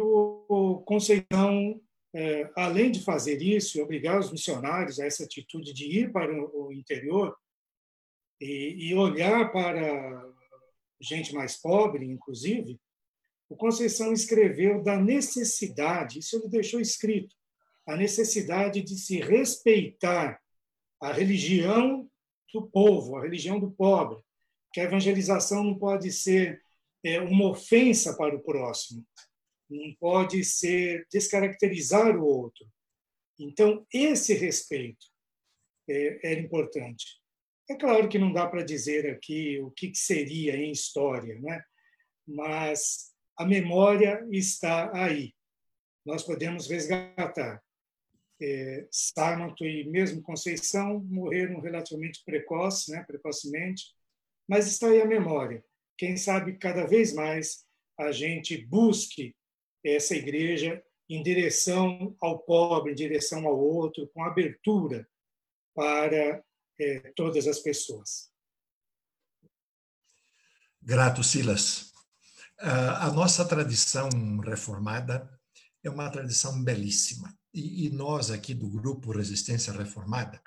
[0.00, 1.80] O Conceição,
[2.14, 6.32] é, além de fazer isso e obrigar os missionários a essa atitude de ir para
[6.32, 7.36] o interior
[8.40, 10.32] e olhar para
[11.00, 12.78] gente mais pobre, inclusive,
[13.48, 17.34] o Conceição escreveu da necessidade, isso ele deixou escrito,
[17.86, 20.40] a necessidade de se respeitar
[21.00, 22.08] a religião
[22.52, 24.22] do povo, a religião do pobre,
[24.72, 26.62] que a evangelização não pode ser
[27.04, 29.06] é, uma ofensa para o próximo,
[29.68, 32.66] não pode ser descaracterizar o outro.
[33.38, 35.06] Então, esse respeito
[35.88, 37.20] é, era importante.
[37.68, 41.62] É claro que não dá para dizer aqui o que seria em história, né?
[42.26, 45.34] mas a memória está aí.
[46.04, 47.62] Nós podemos resgatar
[48.40, 53.84] é, Sarmanto e mesmo Conceição morreram relativamente precoce, né, precocemente,
[54.48, 55.64] mas está aí a memória.
[55.96, 57.64] Quem sabe cada vez mais
[57.98, 59.34] a gente busque
[59.84, 65.08] essa igreja em direção ao pobre, em direção ao outro, com abertura
[65.74, 66.42] para
[66.80, 68.30] é, todas as pessoas.
[70.82, 71.93] Grato, Silas.
[72.60, 74.08] A nossa tradição
[74.40, 75.28] reformada
[75.82, 80.40] é uma tradição belíssima e, nós aqui do Grupo Resistência Reformada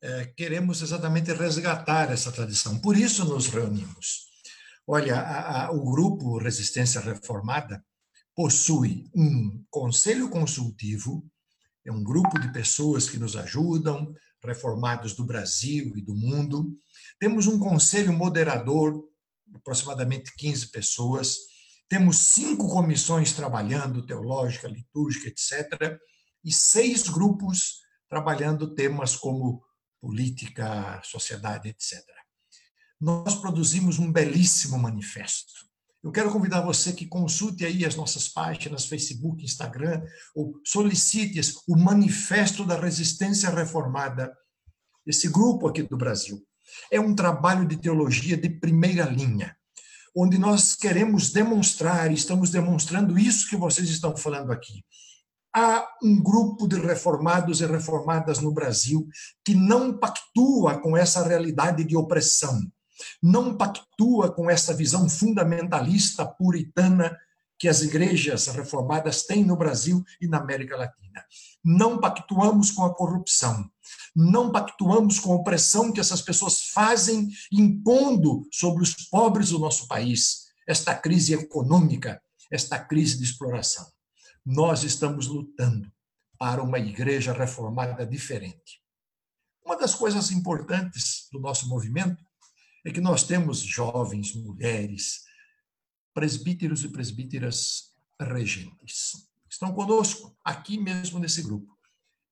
[0.00, 2.78] é, queremos exatamente resgatar essa tradição.
[2.80, 4.26] Por isso nos reunimos.
[4.86, 7.84] Olha, a, a, o Grupo Resistência Reformada
[8.34, 11.24] possui um conselho consultivo,
[11.84, 14.12] é um grupo de pessoas que nos ajudam,
[14.44, 16.76] reformados do Brasil e do mundo.
[17.20, 19.04] Temos um conselho moderador,
[19.54, 21.36] aproximadamente 15 pessoas.
[21.88, 25.98] Temos cinco comissões trabalhando, teológica, litúrgica, etc.,
[26.44, 29.62] e seis grupos trabalhando temas como
[30.00, 32.02] política, sociedade, etc.
[33.00, 35.52] Nós produzimos um belíssimo manifesto.
[36.02, 40.02] Eu quero convidar você que consulte aí as nossas páginas, Facebook, Instagram,
[40.34, 44.36] ou solicite o Manifesto da Resistência Reformada,
[45.06, 46.44] esse grupo aqui do Brasil.
[46.90, 49.56] É um trabalho de teologia de primeira linha,
[50.16, 54.84] onde nós queremos demonstrar, estamos demonstrando isso que vocês estão falando aqui.
[55.54, 59.06] Há um grupo de reformados e reformadas no Brasil
[59.44, 62.60] que não pactua com essa realidade de opressão
[63.22, 67.16] não pactua com essa visão fundamentalista puritana
[67.58, 71.24] que as igrejas reformadas têm no Brasil e na América Latina.
[71.64, 73.70] Não pactuamos com a corrupção.
[74.14, 79.86] Não pactuamos com a opressão que essas pessoas fazem impondo sobre os pobres do nosso
[79.86, 83.86] país, esta crise econômica, esta crise de exploração.
[84.44, 85.90] Nós estamos lutando
[86.38, 88.82] para uma igreja reformada diferente.
[89.64, 92.22] Uma das coisas importantes do nosso movimento
[92.84, 95.22] é que nós temos jovens, mulheres,
[96.12, 99.28] presbíteros e presbíteras regentes.
[99.48, 101.71] Estão conosco, aqui mesmo nesse grupo.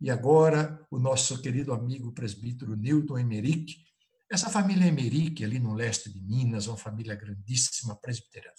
[0.01, 3.85] E agora, o nosso querido amigo presbítero Newton Emerick,
[4.31, 8.55] essa família Emerick, ali no leste de Minas, uma família grandíssima presbiteriana.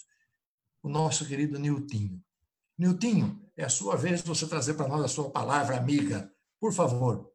[0.83, 2.23] O nosso querido Niltinho.
[2.77, 6.31] Niltinho, é a sua vez de você trazer para nós a sua palavra amiga.
[6.59, 7.31] Por favor.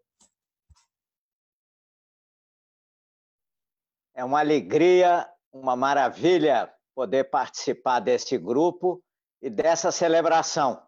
[4.14, 9.02] É uma alegria, uma maravilha poder participar desse grupo
[9.42, 10.85] e dessa celebração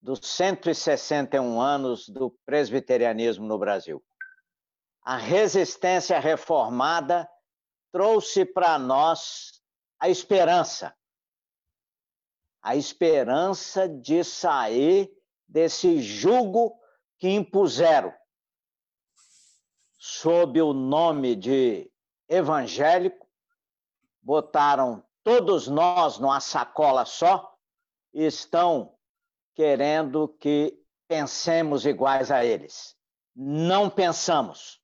[0.00, 4.04] dos 161 anos do presbiterianismo no Brasil.
[5.02, 7.28] A resistência reformada
[7.92, 9.62] trouxe para nós
[9.98, 10.94] a esperança,
[12.62, 15.10] a esperança de sair
[15.48, 16.78] desse jugo
[17.18, 18.12] que impuseram
[19.98, 21.90] sob o nome de
[22.28, 23.26] evangélico,
[24.22, 27.56] botaram todos nós numa sacola só
[28.12, 28.95] estão
[29.56, 30.78] querendo que
[31.08, 32.94] pensemos iguais a eles.
[33.34, 34.80] Não pensamos.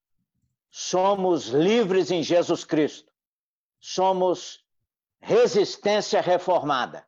[0.70, 3.12] Somos livres em Jesus Cristo.
[3.78, 4.64] Somos
[5.20, 7.06] resistência reformada.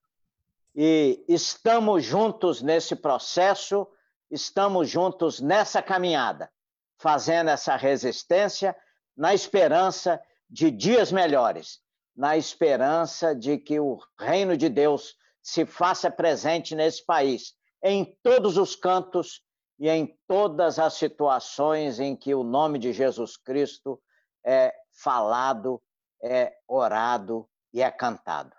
[0.76, 3.88] E estamos juntos nesse processo,
[4.30, 6.50] estamos juntos nessa caminhada,
[6.98, 8.76] fazendo essa resistência
[9.16, 11.80] na esperança de dias melhores,
[12.14, 18.56] na esperança de que o reino de Deus se faça presente nesse país, em todos
[18.56, 19.42] os cantos
[19.78, 24.02] e em todas as situações em que o nome de Jesus Cristo
[24.42, 25.82] é falado,
[26.22, 28.56] é orado e é cantado.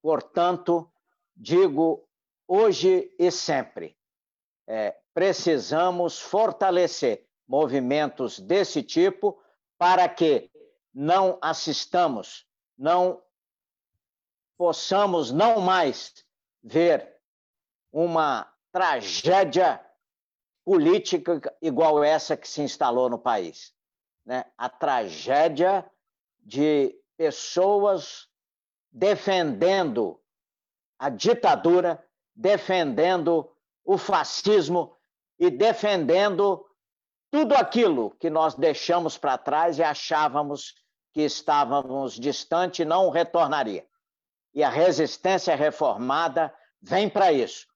[0.00, 0.90] Portanto,
[1.36, 2.08] digo
[2.48, 3.94] hoje e sempre,
[4.66, 9.38] é, precisamos fortalecer movimentos desse tipo
[9.76, 10.50] para que
[10.94, 12.46] não assistamos,
[12.78, 13.22] não
[14.56, 16.24] possamos não mais
[16.62, 17.16] ver
[17.92, 19.80] uma tragédia
[20.64, 23.74] política igual essa que se instalou no país.
[24.24, 24.44] Né?
[24.56, 25.88] A tragédia
[26.40, 28.28] de pessoas
[28.90, 30.20] defendendo
[30.98, 32.02] a ditadura,
[32.34, 33.50] defendendo
[33.84, 34.96] o fascismo
[35.38, 36.64] e defendendo
[37.30, 40.74] tudo aquilo que nós deixamos para trás e achávamos
[41.12, 43.86] que estávamos distante e não retornaria.
[44.54, 47.66] E a resistência reformada vem para isso.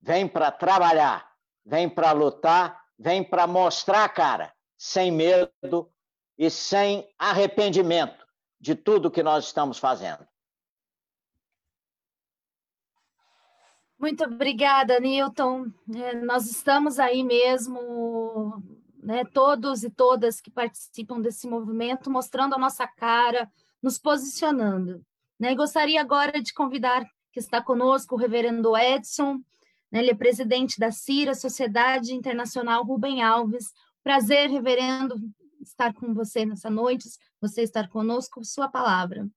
[0.00, 1.30] Vem para trabalhar,
[1.64, 5.92] vem para lutar, vem para mostrar a cara, sem medo
[6.38, 8.26] e sem arrependimento
[8.58, 10.26] de tudo que nós estamos fazendo.
[13.98, 15.66] Muito obrigada, Newton.
[15.94, 18.62] É, nós estamos aí mesmo,
[19.02, 25.04] né, todos e todas que participam desse movimento, mostrando a nossa cara, nos posicionando.
[25.40, 25.54] Né?
[25.54, 29.42] gostaria agora de convidar que está conosco o reverendo Edson,
[29.90, 33.72] né, ele é presidente da CIRA, Sociedade Internacional Rubem Alves.
[34.04, 35.16] Prazer, reverendo,
[35.62, 37.08] estar com você nessa noite,
[37.40, 39.28] você estar conosco, sua palavra.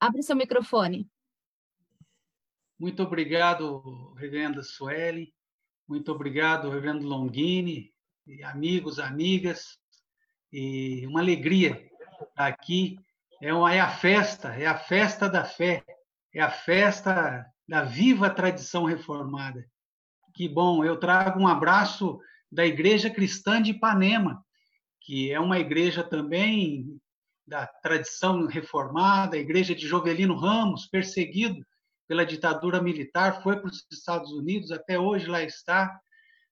[0.00, 1.08] Abre seu microfone.
[2.78, 5.32] Muito obrigado, Reverenda Sueli.
[5.86, 7.94] Muito obrigado, Reverendo Longini,
[8.44, 9.78] amigos, amigas.
[10.52, 11.88] E uma alegria
[12.36, 12.98] aqui.
[13.40, 15.84] É, uma, é a festa, é a festa da fé,
[16.32, 19.66] é a festa da viva tradição reformada.
[20.34, 22.20] Que bom, eu trago um abraço
[22.50, 24.44] da Igreja Cristã de Ipanema,
[25.00, 27.00] que é uma igreja também
[27.46, 31.64] da tradição reformada, a igreja de Jovelino Ramos, perseguido
[32.06, 35.98] pela ditadura militar, foi para os Estados Unidos, até hoje lá está.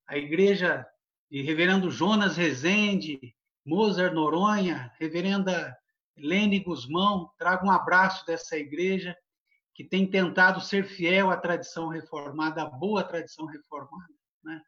[0.06, 0.86] A igreja
[1.30, 5.76] de reverendo Jonas Rezende, Mozart Noronha, reverenda
[6.16, 9.16] Lene Guzmão, trago um abraço dessa igreja
[9.74, 14.12] que tem tentado ser fiel à tradição reformada, à boa tradição reformada.
[14.44, 14.60] Né?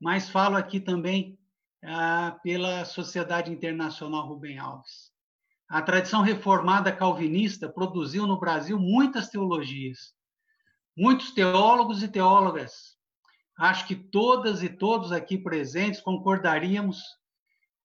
[0.00, 1.38] Mas falo aqui também
[1.84, 5.10] ah, pela Sociedade Internacional Rubem Alves.
[5.68, 10.14] A tradição reformada calvinista produziu no Brasil muitas teologias,
[10.96, 12.96] muitos teólogos e teólogas.
[13.56, 16.98] Acho que todas e todos aqui presentes concordaríamos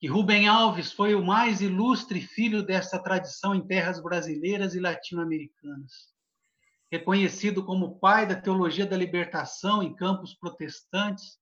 [0.06, 6.14] que Rubem Alves foi o mais ilustre filho dessa tradição em terras brasileiras e latino-americanas.
[6.92, 11.40] Reconhecido como pai da teologia da libertação em campos protestantes,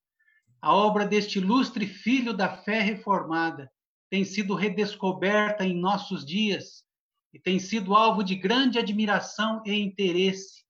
[0.62, 3.70] a obra deste ilustre filho da fé reformada
[4.10, 6.86] tem sido redescoberta em nossos dias
[7.34, 10.64] e tem sido alvo de grande admiração e interesse,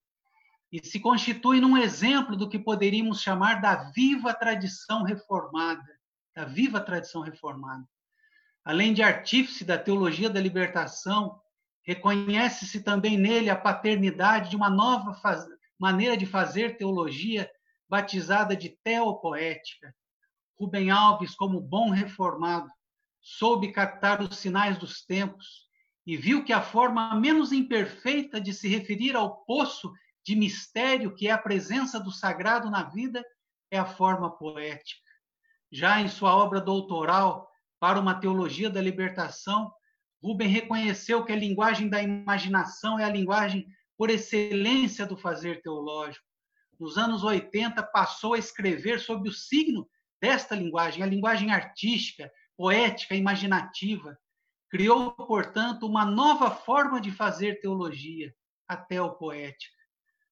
[0.71, 5.92] e se constitui num exemplo do que poderíamos chamar da viva tradição reformada,
[6.35, 7.87] da viva tradição reformada.
[8.63, 11.39] Além de artífice da teologia da libertação,
[11.83, 15.45] reconhece-se também nele a paternidade de uma nova faz...
[15.77, 17.49] maneira de fazer teologia
[17.89, 19.93] batizada de teopoética.
[20.57, 22.69] Rubem Alves, como bom reformado,
[23.21, 25.67] soube captar os sinais dos tempos
[26.05, 29.91] e viu que a forma menos imperfeita de se referir ao poço
[30.25, 33.23] de mistério que é a presença do sagrado na vida
[33.69, 35.02] é a forma poética.
[35.73, 37.49] Já em sua obra doutoral
[37.79, 39.73] para uma teologia da libertação,
[40.23, 43.65] Rubem reconheceu que a linguagem da imaginação é a linguagem
[43.97, 46.23] por excelência do fazer teológico
[46.79, 49.89] nos anos 80, passou a escrever sob o signo
[50.21, 54.17] desta linguagem, a linguagem artística, poética, imaginativa.
[54.69, 58.33] Criou, portanto, uma nova forma de fazer teologia,
[58.67, 59.77] a teopoética.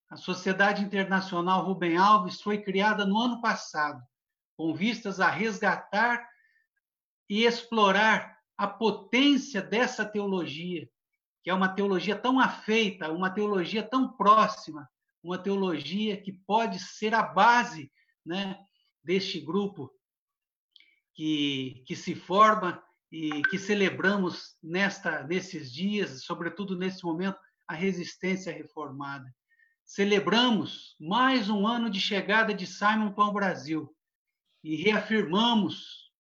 [0.09, 4.01] A Sociedade Internacional Rubem Alves foi criada no ano passado,
[4.61, 6.29] com vistas a resgatar
[7.27, 10.87] e explorar a potência dessa teologia,
[11.43, 14.87] que é uma teologia tão afeita, uma teologia tão próxima
[15.23, 17.91] uma teologia que pode ser a base
[18.25, 18.57] né,
[19.03, 19.91] deste grupo
[21.13, 27.37] que, que se forma e que celebramos nesta, nesses dias, sobretudo nesse momento,
[27.67, 29.31] a resistência reformada.
[29.85, 33.95] Celebramos mais um ano de chegada de Simon para o Brasil
[34.63, 36.11] e reafirmamos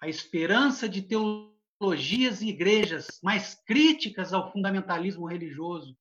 [0.00, 5.96] a esperança de teologias e igrejas mais críticas ao fundamentalismo religioso,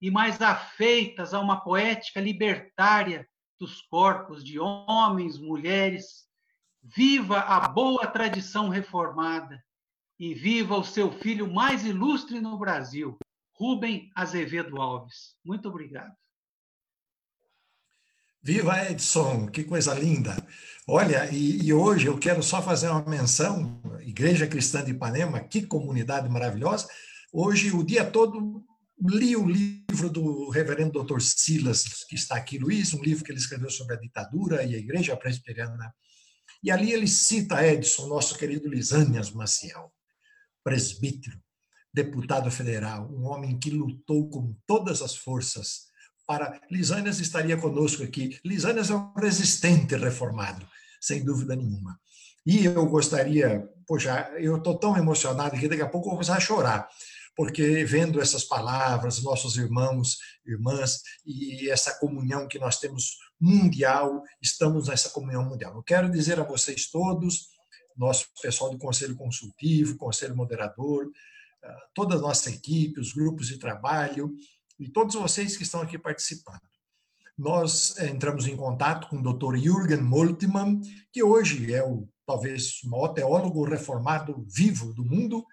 [0.00, 3.28] e mais afeitas a uma poética libertária
[3.58, 6.26] dos corpos de homens, mulheres.
[6.80, 9.62] Viva a boa tradição reformada
[10.18, 13.18] e viva o seu filho mais ilustre no Brasil,
[13.52, 15.36] Rubem Azevedo Alves.
[15.44, 16.14] Muito obrigado.
[18.40, 20.36] Viva Edson, que coisa linda!
[20.90, 25.66] Olha, e, e, hoje eu quero só fazer uma menção, Igreja Cristã de Ipanema, que
[25.66, 26.88] comunidade maravilhosa.
[27.30, 28.64] Hoje, o dia todo,
[28.98, 31.20] li o livro do reverendo Dr.
[31.20, 34.78] Silas, que está aqui, Luiz, um livro que ele escreveu sobre a ditadura e a
[34.78, 35.94] igreja presbiteriana.
[36.62, 39.92] E ali ele cita Edson, nosso querido Lisânias Maciel,
[40.64, 41.38] presbítero,
[41.92, 45.88] deputado federal, um homem que lutou com todas as forças
[46.26, 46.58] para.
[46.70, 48.40] Lisânias estaria conosco aqui.
[48.42, 50.66] Lisânias é um resistente reformado,
[51.00, 51.98] sem dúvida nenhuma.
[52.46, 56.36] E eu gostaria, poxa, eu estou tão emocionado que daqui a pouco eu vou começar
[56.36, 56.88] a chorar
[57.38, 64.88] porque vendo essas palavras, nossos irmãos, irmãs, e essa comunhão que nós temos mundial, estamos
[64.88, 65.76] nessa comunhão mundial.
[65.76, 67.46] Eu quero dizer a vocês todos,
[67.96, 71.12] nosso pessoal do Conselho Consultivo, Conselho Moderador,
[71.62, 74.34] ah, toda a nossa equipe, os grupos de trabalho,
[74.76, 76.67] e todos vocês que estão aqui participando.
[77.38, 79.56] Nós eh, entramos em contato com o Dr.
[79.56, 80.80] Jürgen Moltmann,
[81.12, 85.46] que hoje é o talvez o maior teólogo reformado vivo do mundo,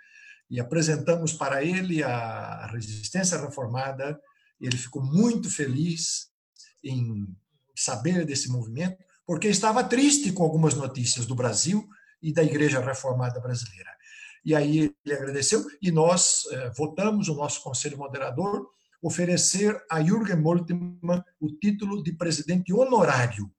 [0.49, 4.19] e apresentamos para ele a resistência reformada.
[4.59, 6.29] Ele ficou muito feliz
[6.83, 7.25] em
[7.75, 11.87] saber desse movimento, porque estava triste com algumas notícias do Brasil
[12.21, 13.91] e da Igreja Reformada Brasileira.
[14.43, 18.67] E aí ele agradeceu e nós eh, votamos, o nosso conselho moderador,
[19.01, 23.51] oferecer a Jürgen Moltmann o título de presidente honorário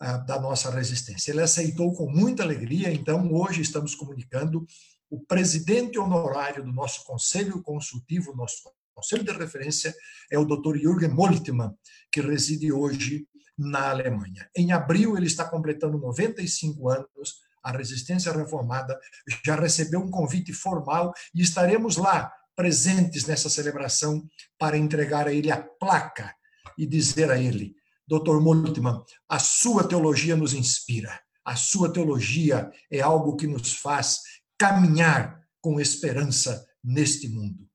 [0.00, 1.30] ah, da nossa resistência.
[1.30, 4.66] Ele aceitou com muita alegria, então hoje estamos comunicando
[5.10, 8.62] o presidente honorário do nosso conselho consultivo, nosso
[8.94, 9.94] conselho de referência,
[10.30, 10.76] é o Dr.
[10.76, 11.74] Jürgen Moltmann,
[12.12, 13.26] que reside hoje
[13.58, 14.48] na Alemanha.
[14.56, 18.98] Em abril, ele está completando 95 anos a Resistência Reformada
[19.44, 24.28] já recebeu um convite formal e estaremos lá, presentes nessa celebração,
[24.58, 26.36] para entregar a ele a placa
[26.76, 27.74] e dizer a ele:
[28.06, 28.38] Dr.
[28.38, 34.20] Moltmann, a sua teologia nos inspira, a sua teologia é algo que nos faz
[34.58, 37.66] caminhar com esperança neste mundo.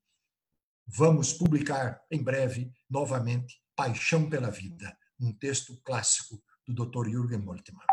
[0.86, 7.10] Vamos publicar em breve, novamente, Paixão pela Vida, um texto clássico do Dr.
[7.10, 7.84] Jürgen Moltmann.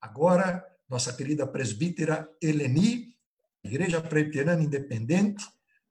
[0.00, 3.16] Agora, nossa querida presbítera Eleni,
[3.64, 5.44] Igreja Presbiteriana Independente,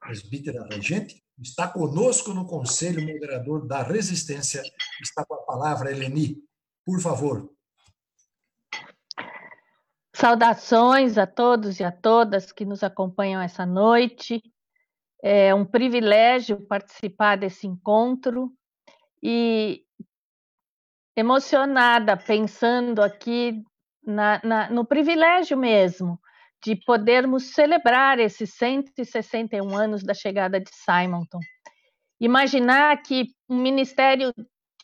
[0.09, 4.63] presbítera regente, está conosco no Conselho Moderador da Resistência.
[4.99, 6.37] Está com a palavra, Eleni.
[6.83, 7.47] Por favor.
[10.15, 14.41] Saudações a todos e a todas que nos acompanham essa noite.
[15.21, 18.51] É um privilégio participar desse encontro
[19.21, 19.85] e
[21.15, 23.63] emocionada pensando aqui
[24.03, 26.19] na, na, no privilégio mesmo
[26.63, 31.39] de podermos celebrar esses 161 anos da chegada de Simonton.
[32.19, 34.33] Imaginar que um ministério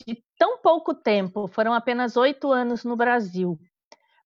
[0.05, 3.57] de tão pouco tempo, foram apenas oito anos no Brasil,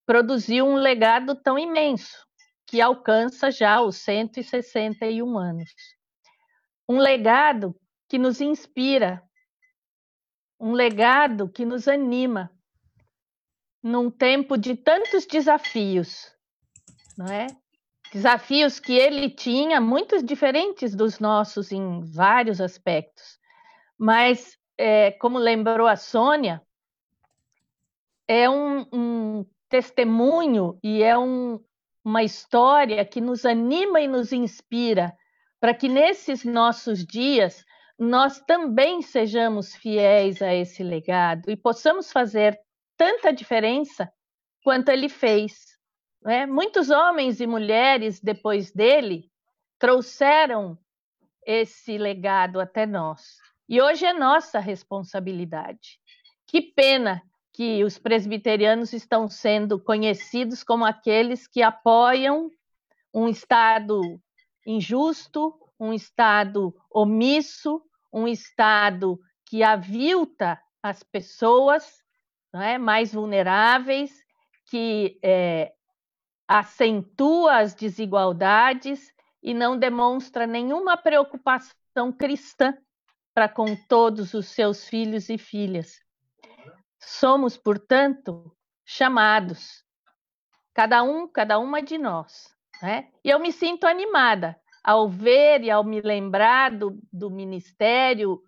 [0.05, 2.25] produziu um legado tão imenso,
[2.65, 5.71] que alcança já os 161 anos.
[6.87, 7.75] Um legado
[8.07, 9.23] que nos inspira,
[10.59, 12.51] um legado que nos anima,
[13.81, 16.35] num tempo de tantos desafios,
[17.19, 17.47] não é?
[18.13, 23.37] Desafios que ele tinha, muitos diferentes dos nossos em vários aspectos.
[23.97, 26.61] Mas, é, como lembrou a Sônia,
[28.25, 31.59] é um, um testemunho e é um,
[32.05, 35.13] uma história que nos anima e nos inspira
[35.59, 37.65] para que nesses nossos dias
[37.97, 42.57] nós também sejamos fiéis a esse legado e possamos fazer
[42.95, 44.09] tanta diferença
[44.63, 45.68] quanto ele fez.
[46.21, 46.45] Né?
[46.45, 49.29] Muitos homens e mulheres depois dele
[49.77, 50.77] trouxeram
[51.45, 53.37] esse legado até nós.
[53.67, 55.99] E hoje é nossa responsabilidade.
[56.45, 57.21] Que pena
[57.53, 62.49] que os presbiterianos estão sendo conhecidos como aqueles que apoiam
[63.13, 64.01] um Estado
[64.65, 67.81] injusto, um Estado omisso,
[68.11, 72.03] um Estado que avilta as pessoas
[72.53, 74.11] não é, mais vulneráveis,
[74.69, 75.73] que é,
[76.49, 82.75] acentua as desigualdades e não demonstra nenhuma preocupação cristã
[83.35, 85.99] para com todos os seus filhos e filhas.
[86.99, 88.51] Somos, portanto,
[88.83, 89.85] chamados,
[90.73, 92.51] cada um, cada uma de nós.
[92.81, 93.07] Né?
[93.23, 98.41] E eu me sinto animada ao ver e ao me lembrar do, do ministério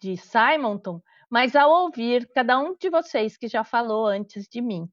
[0.00, 4.88] de Simonton, mas ao ouvir cada um de vocês que já falou antes de mim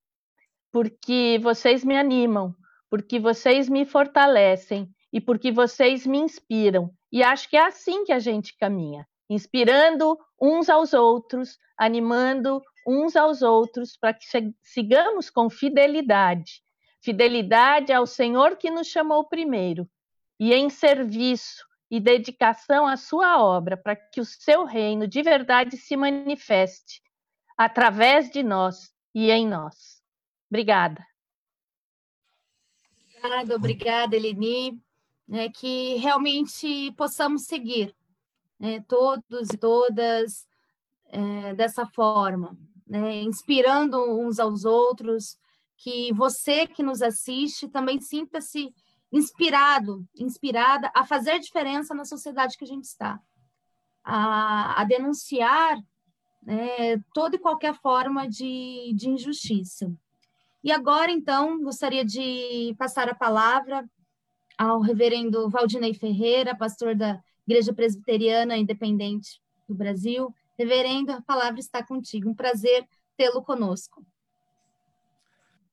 [0.76, 2.54] porque vocês me animam,
[2.90, 6.94] porque vocês me fortalecem e porque vocês me inspiram.
[7.10, 13.16] E acho que é assim que a gente caminha, inspirando uns aos outros, animando uns
[13.16, 14.26] aos outros para que
[14.62, 16.62] sigamos com fidelidade.
[17.02, 19.90] Fidelidade ao Senhor que nos chamou primeiro
[20.38, 25.78] e em serviço e dedicação à sua obra, para que o seu reino de verdade
[25.78, 27.02] se manifeste
[27.58, 29.95] através de nós e em nós.
[30.56, 31.06] Obrigada.
[33.18, 34.82] Obrigada, obrigada, Eleni.
[35.30, 37.94] É, que realmente possamos seguir
[38.58, 40.48] né, todos e todas
[41.08, 42.56] é, dessa forma,
[42.88, 45.38] né, inspirando uns aos outros,
[45.76, 48.74] que você que nos assiste também sinta-se
[49.12, 53.20] inspirado, inspirada a fazer diferença na sociedade que a gente está,
[54.04, 55.78] a, a denunciar
[56.44, 59.92] né, toda e qualquer forma de, de injustiça.
[60.66, 63.88] E agora, então, gostaria de passar a palavra
[64.58, 69.40] ao reverendo Valdinei Ferreira, pastor da Igreja Presbiteriana Independente
[69.70, 70.34] do Brasil.
[70.58, 72.32] Reverendo, a palavra está contigo.
[72.32, 72.84] Um prazer
[73.16, 74.04] tê-lo conosco.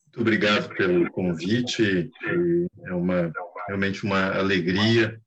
[0.04, 2.10] Muito obrigado pelo convite.
[2.84, 3.32] É uma,
[3.68, 5.18] realmente uma alegria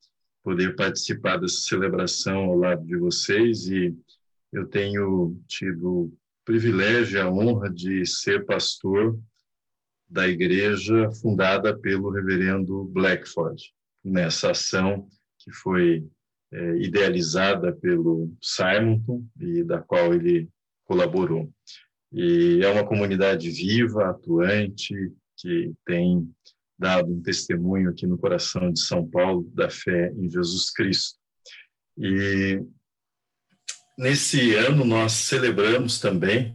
[0.44, 3.98] poder participar dessa celebração ao lado de vocês e
[4.54, 9.20] eu tenho tido o privilégio e a honra de ser pastor
[10.08, 13.62] da igreja fundada pelo reverendo Blackford,
[14.04, 15.08] nessa ação
[15.40, 16.06] que foi
[16.52, 20.48] é, idealizada pelo Simonton e da qual ele
[20.86, 21.52] colaborou.
[22.12, 24.94] E é uma comunidade viva, atuante,
[25.38, 26.32] que tem
[26.78, 31.20] dado um testemunho aqui no coração de São Paulo da fé em Jesus Cristo.
[31.98, 32.62] E
[33.98, 36.54] nesse ano nós celebramos também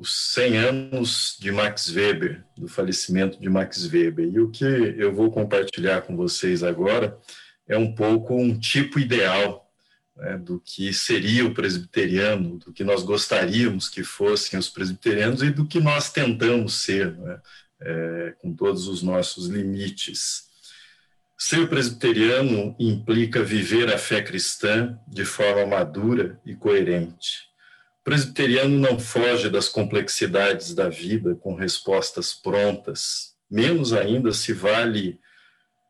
[0.00, 4.26] os 100 anos de Max Weber, do falecimento de Max Weber.
[4.32, 7.18] E o que eu vou compartilhar com vocês agora
[7.68, 9.70] é um pouco um tipo ideal
[10.16, 15.50] né, do que seria o presbiteriano, do que nós gostaríamos que fossem os presbiterianos e
[15.50, 17.38] do que nós tentamos ser, né,
[17.82, 20.48] é, com todos os nossos limites.
[21.36, 27.49] Ser presbiteriano implica viver a fé cristã de forma madura e coerente
[28.04, 35.20] presbiteriano não foge das complexidades da vida com respostas prontas, menos ainda se vale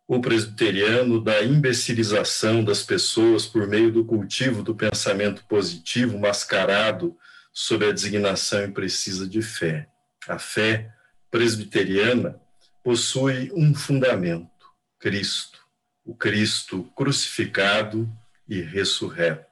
[0.08, 7.16] o presbiteriano da imbecilização das pessoas por meio do cultivo do pensamento positivo mascarado
[7.52, 9.88] sob a designação imprecisa de fé.
[10.26, 10.92] A fé
[11.30, 12.40] presbiteriana
[12.82, 14.66] possui um fundamento:
[14.98, 15.60] Cristo,
[16.04, 18.10] o Cristo crucificado
[18.48, 19.49] e ressurreto.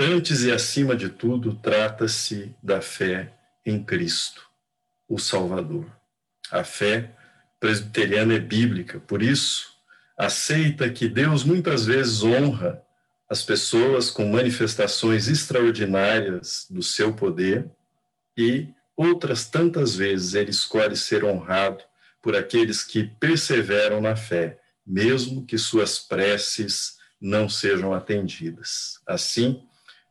[0.00, 3.34] Antes e acima de tudo, trata-se da fé
[3.66, 4.48] em Cristo,
[5.08, 5.90] o Salvador.
[6.52, 7.16] A fé
[7.58, 9.72] presbiteriana é bíblica, por isso,
[10.16, 12.80] aceita que Deus muitas vezes honra
[13.28, 17.68] as pessoas com manifestações extraordinárias do seu poder
[18.36, 21.82] e outras tantas vezes ele escolhe ser honrado
[22.22, 29.00] por aqueles que perseveram na fé, mesmo que suas preces não sejam atendidas.
[29.04, 29.67] Assim,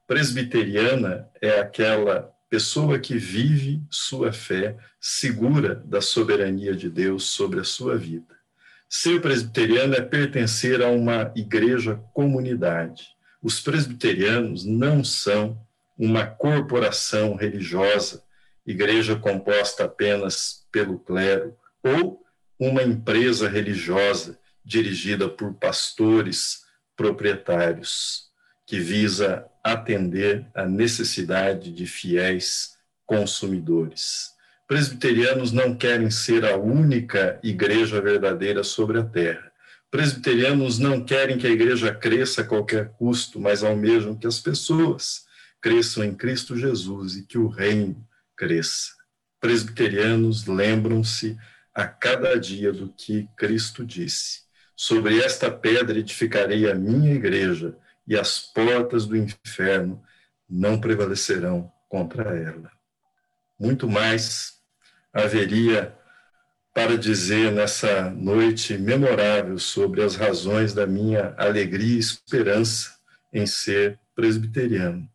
[0.07, 7.63] presbiteriana é aquela pessoa que vive sua fé segura da soberania de Deus sobre a
[7.65, 8.35] sua vida.
[8.89, 13.09] Ser presbiteriano é pertencer a uma igreja comunidade.
[13.43, 15.61] Os presbiterianos não são
[15.97, 18.23] uma corporação religiosa,
[18.65, 21.53] igreja composta apenas pelo clero,
[21.83, 22.23] ou
[22.57, 26.63] uma empresa religiosa dirigida por pastores
[26.95, 28.26] proprietários
[28.67, 34.31] que visa atender a necessidade de fiéis consumidores.
[34.67, 39.49] Presbiterianos não querem ser a única igreja verdadeira sobre a terra.
[39.89, 45.25] Presbiterianos não querem que a igreja cresça a qualquer custo, mas almejam que as pessoas
[45.61, 48.91] cresçam em Cristo Jesus e que o reino cresça.
[49.39, 51.37] Presbiterianos lembram-se
[51.73, 54.41] a cada dia do que Cristo disse:
[54.75, 57.77] Sobre esta pedra edificarei a minha igreja
[58.07, 60.01] e as portas do inferno
[60.49, 62.71] não prevalecerão contra ela.
[63.59, 64.61] Muito mais
[65.11, 65.95] haveria
[66.73, 72.95] para dizer nessa noite memorável sobre as razões da minha alegria e esperança
[73.33, 75.09] em ser presbiteriano,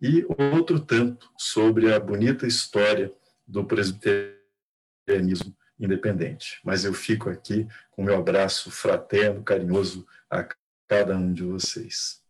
[0.00, 3.12] e outro tanto sobre a bonita história
[3.46, 6.60] do presbiterianismo independente.
[6.64, 10.46] Mas eu fico aqui com meu abraço fraterno, carinhoso a
[10.86, 12.22] cada um de vocês.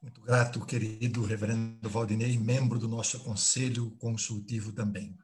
[0.00, 5.18] Muito grato, querido reverendo Valdinei, membro do nosso conselho consultivo também.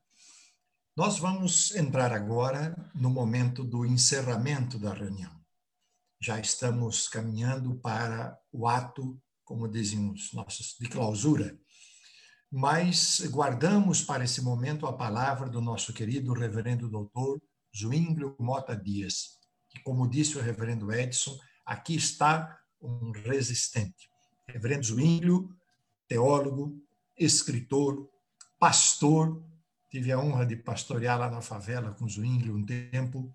[0.96, 5.32] Nós vamos entrar agora no momento do encerramento da reunião.
[6.20, 11.56] Já estamos caminhando para o ato, como dizem os nossos, de clausura,
[12.50, 17.40] mas guardamos para esse momento a palavra do nosso querido reverendo doutor
[17.76, 19.38] Zwinglio Mota Dias,
[19.68, 24.12] que, como disse o reverendo Edson, aqui está um resistente
[24.46, 25.54] Reverendo Zwinglio,
[26.06, 26.80] teólogo,
[27.18, 28.08] escritor,
[28.58, 29.42] pastor.
[29.90, 33.34] Tive a honra de pastorear lá na favela com Zwinglio um tempo.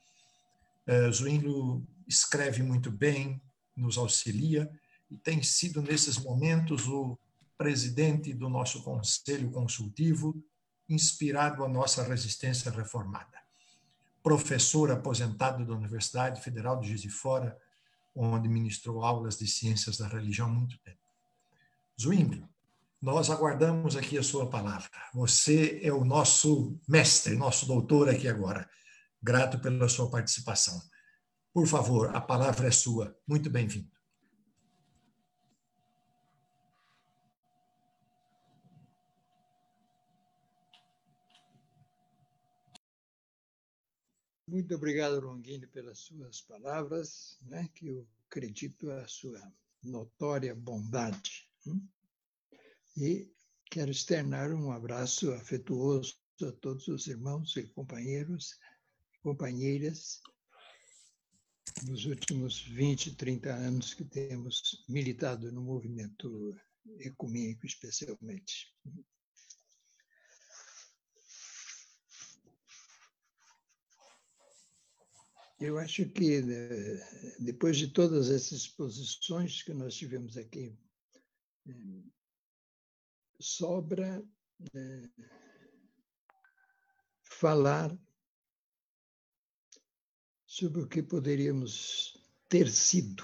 [0.87, 3.41] Uh, escreve muito bem,
[3.75, 4.69] nos auxilia
[5.09, 7.17] e tem sido, nesses momentos, o
[7.57, 10.41] presidente do nosso conselho consultivo,
[10.87, 13.37] inspirado a nossa resistência reformada.
[14.23, 17.57] Professor aposentado da Universidade Federal de Juiz de Fora,
[18.15, 20.98] onde ministrou aulas de ciências da religião há muito tempo.
[21.99, 22.47] Zwingli,
[23.01, 24.89] nós aguardamos aqui a sua palavra.
[25.13, 28.69] Você é o nosso mestre, nosso doutor aqui agora.
[29.21, 30.81] Grato pela sua participação.
[31.53, 33.19] Por favor, a palavra é sua.
[33.27, 33.91] Muito bem-vindo.
[44.47, 49.39] Muito obrigado, Longini, pelas suas palavras, né, que eu acredito a sua
[49.83, 51.48] notória bondade.
[52.97, 53.31] E
[53.69, 58.57] quero externar um abraço afetuoso a todos os irmãos e companheiros
[59.21, 60.21] companheiras
[61.85, 66.55] nos últimos 20, 30 anos que temos militado no movimento
[66.99, 68.73] ecumênico, especialmente.
[75.59, 80.77] Eu acho que, né, depois de todas essas exposições que nós tivemos aqui
[83.39, 84.23] sobra
[84.73, 85.09] é,
[87.23, 87.97] falar
[90.45, 93.23] sobre o que poderíamos ter sido.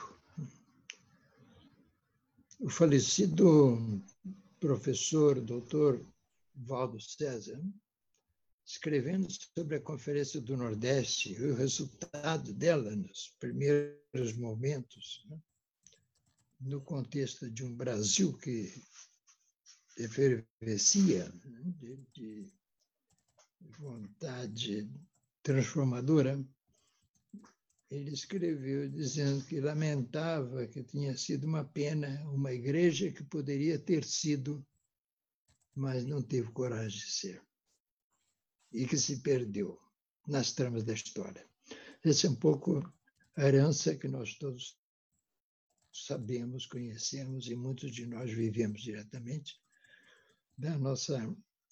[2.60, 3.78] O falecido
[4.60, 6.06] professor, doutor
[6.56, 7.62] Valdo César,
[8.66, 15.38] escrevendo sobre a Conferência do Nordeste e o resultado dela nos primeiros momentos, né?
[16.60, 18.72] No contexto de um Brasil que
[19.98, 21.74] efervescia né?
[21.80, 22.54] de, de
[23.80, 24.90] vontade
[25.42, 26.44] transformadora,
[27.90, 34.04] ele escreveu dizendo que lamentava que tinha sido uma pena uma igreja que poderia ter
[34.04, 34.66] sido,
[35.74, 37.42] mas não teve coragem de ser
[38.74, 39.80] e que se perdeu
[40.28, 41.48] nas tramas da história.
[42.04, 42.82] Essa é um pouco
[43.38, 44.78] a herança que nós todos
[46.04, 49.60] sabemos, conhecemos e muitos de nós vivemos diretamente
[50.58, 51.18] da nossa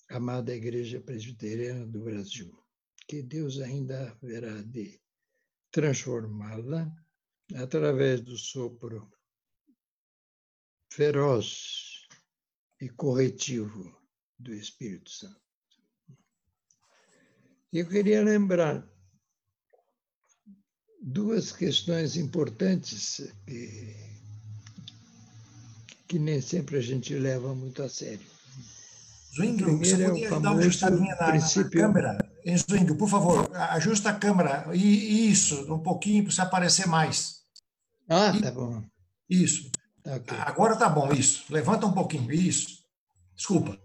[0.10, 2.58] amada Igreja Presbiteriana do Brasil,
[3.08, 5.02] que Deus ainda haverá de
[5.72, 6.90] transformá-la
[7.56, 9.12] através do sopro
[10.92, 12.08] feroz
[12.80, 14.00] e corretivo
[14.38, 15.42] do Espírito Santo.
[17.72, 18.88] Eu queria lembrar
[21.02, 24.13] duas questões importantes que,
[26.14, 28.22] que nem sempre a gente leva muito a sério.
[29.34, 31.82] Zwingli, você podia é dar uma ajustadinha na, princípio...
[31.82, 32.32] na câmera?
[32.56, 34.68] Zwingli, por favor, ajusta a câmera.
[34.76, 37.38] E isso, um pouquinho, para você aparecer mais.
[38.08, 38.84] Ah, tá bom.
[39.28, 39.72] Isso.
[40.06, 40.38] Okay.
[40.38, 41.52] Agora tá bom, isso.
[41.52, 42.84] Levanta um pouquinho, isso.
[43.36, 43.76] Desculpa.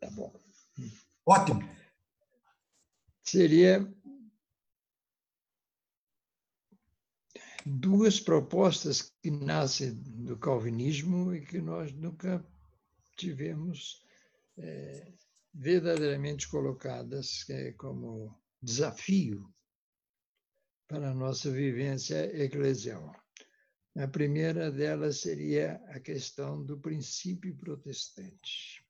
[0.00, 0.32] Tá bom.
[1.26, 1.74] Ótimo
[3.24, 3.84] seria
[7.64, 12.44] duas propostas que nascem do calvinismo e que nós nunca
[13.16, 14.04] tivemos
[14.58, 15.12] é,
[15.52, 19.48] verdadeiramente colocadas é, como desafio
[20.88, 23.14] para a nossa vivência eclesial.
[23.96, 28.84] A primeira delas seria a questão do princípio protestante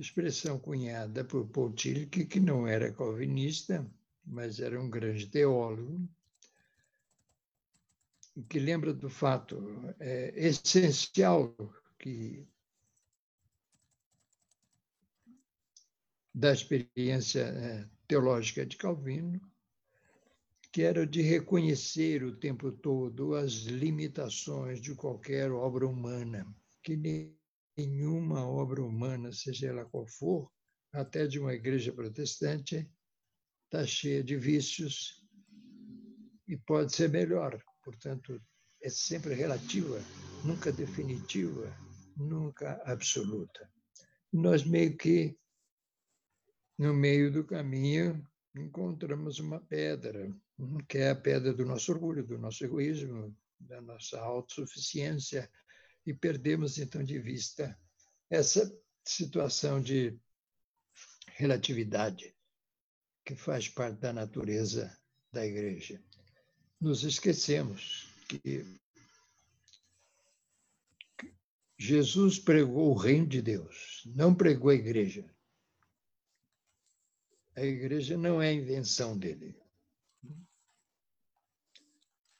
[0.00, 3.84] expressão cunhada por Paul que não era calvinista,
[4.24, 6.08] mas era um grande teólogo,
[8.48, 9.58] que lembra do fato
[9.98, 11.56] é, essencial
[11.98, 12.46] que
[16.34, 19.40] da experiência é, teológica de Calvino,
[20.70, 26.46] que era de reconhecer o tempo todo as limitações de qualquer obra humana,
[26.82, 26.96] que
[27.76, 30.48] nenhuma obra humana, seja ela qual for,
[30.92, 32.88] até de uma igreja protestante,
[33.64, 35.26] está cheia de vícios
[36.46, 37.60] e pode ser melhor.
[37.88, 38.38] Portanto,
[38.82, 39.98] é sempre relativa,
[40.44, 41.74] nunca definitiva,
[42.14, 43.66] nunca absoluta.
[44.30, 45.34] Nós meio que,
[46.76, 48.22] no meio do caminho,
[48.54, 50.30] encontramos uma pedra,
[50.86, 55.50] que é a pedra do nosso orgulho, do nosso egoísmo, da nossa autossuficiência,
[56.04, 57.74] e perdemos então de vista
[58.28, 58.70] essa
[59.02, 60.14] situação de
[61.28, 62.36] relatividade
[63.24, 64.94] que faz parte da natureza
[65.32, 66.06] da igreja.
[66.80, 68.64] Nos esquecemos que
[71.76, 75.28] Jesus pregou o reino de Deus, não pregou a igreja.
[77.56, 79.56] A igreja não é a invenção dele.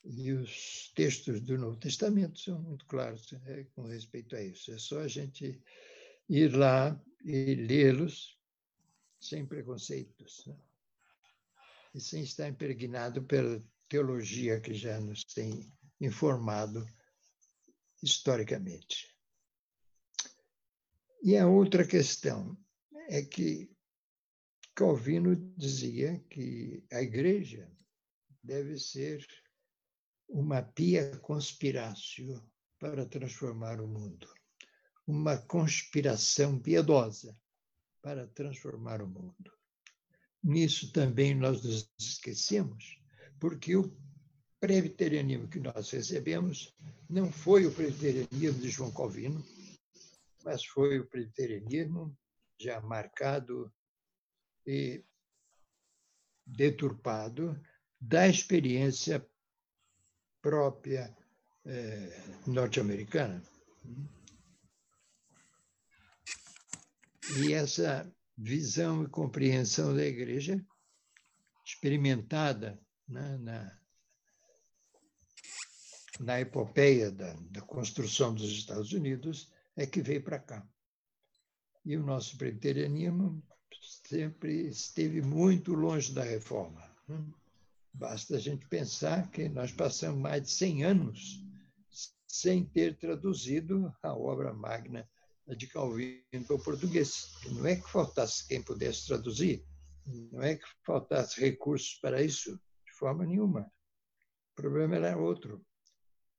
[0.05, 4.73] E os textos do Novo Testamento são muito claros né, com respeito a isso.
[4.73, 5.61] É só a gente
[6.29, 8.39] ir lá e lê-los
[9.21, 10.57] sem preconceitos, né?
[11.95, 16.85] e sem estar impregnado pela teologia que já nos tem informado
[18.03, 19.15] historicamente.
[21.23, 22.57] E a outra questão
[23.09, 23.71] é que
[24.75, 27.69] Calvino dizia que a igreja
[28.43, 29.27] deve ser
[30.29, 32.41] uma pia conspiratio
[32.79, 34.29] para transformar o mundo,
[35.07, 37.37] uma conspiração piedosa
[38.01, 39.53] para transformar o mundo.
[40.43, 42.99] Nisso também nós nos esquecemos,
[43.39, 43.91] porque o
[44.61, 46.75] presbiterianismo que nós recebemos
[47.09, 49.45] não foi o presbiterianismo de João Calvino,
[50.45, 52.17] mas foi o presbiterianismo
[52.59, 53.73] já marcado
[54.67, 55.05] e
[56.45, 57.61] deturpado
[58.01, 59.27] da experiência
[60.41, 61.17] própria
[61.65, 63.43] eh, norte-americana.
[67.37, 70.65] E essa visão e compreensão da igreja,
[71.65, 73.79] experimentada né, na,
[76.21, 80.69] na epopeia da, da construção dos Estados Unidos, é que veio para cá.
[81.85, 83.43] E o nosso presbiterianismo
[83.81, 86.83] sempre esteve muito longe da reforma.
[87.95, 91.45] Basta a gente pensar que nós passamos mais de 100 anos
[92.27, 95.09] sem ter traduzido a obra magna
[95.57, 97.33] de Calvino para o português.
[97.53, 99.65] Não é que faltasse quem pudesse traduzir,
[100.07, 102.61] não é que faltasse recursos para isso,
[102.99, 103.71] forma nenhuma.
[104.53, 105.65] O problema era outro,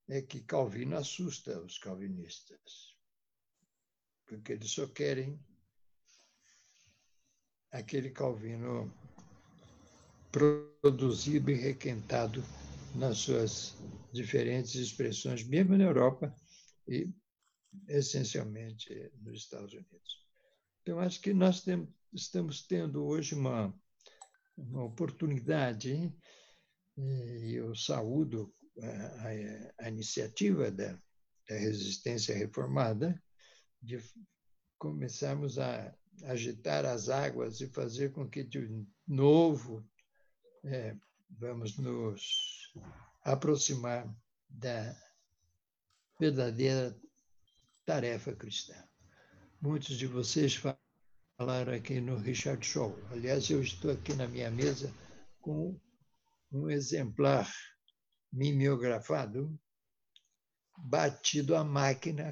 [0.09, 2.97] é que Calvino assusta os calvinistas,
[4.25, 5.39] porque eles só querem
[7.71, 8.91] aquele Calvino
[10.31, 12.43] produzido e requentado
[12.95, 13.75] nas suas
[14.11, 16.35] diferentes expressões, mesmo na Europa
[16.87, 17.11] e
[17.87, 20.27] essencialmente nos Estados Unidos.
[20.81, 23.73] Então, acho que nós tem, estamos tendo hoje uma,
[24.57, 26.11] uma oportunidade,
[26.99, 30.93] e eu saúdo a, a, a iniciativa da,
[31.47, 33.21] da resistência reformada,
[33.81, 33.99] de
[34.77, 39.85] começarmos a agitar as águas e fazer com que de novo
[40.65, 40.95] é,
[41.29, 42.73] vamos nos
[43.23, 44.13] aproximar
[44.49, 44.95] da
[46.19, 46.97] verdadeira
[47.85, 48.75] tarefa cristã.
[49.61, 50.61] Muitos de vocês
[51.37, 52.97] falaram aqui no Richard Shaw.
[53.11, 54.93] Aliás, eu estou aqui na minha mesa
[55.41, 55.79] com
[56.51, 57.51] um exemplar
[58.31, 59.59] mimeografado,
[60.77, 62.31] batido à máquina,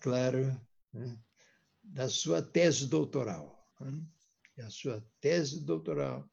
[0.00, 0.46] claro,
[0.92, 1.18] né,
[1.82, 3.68] da sua tese doutoral.
[3.80, 4.06] Né?
[4.64, 6.28] A sua tese doutoral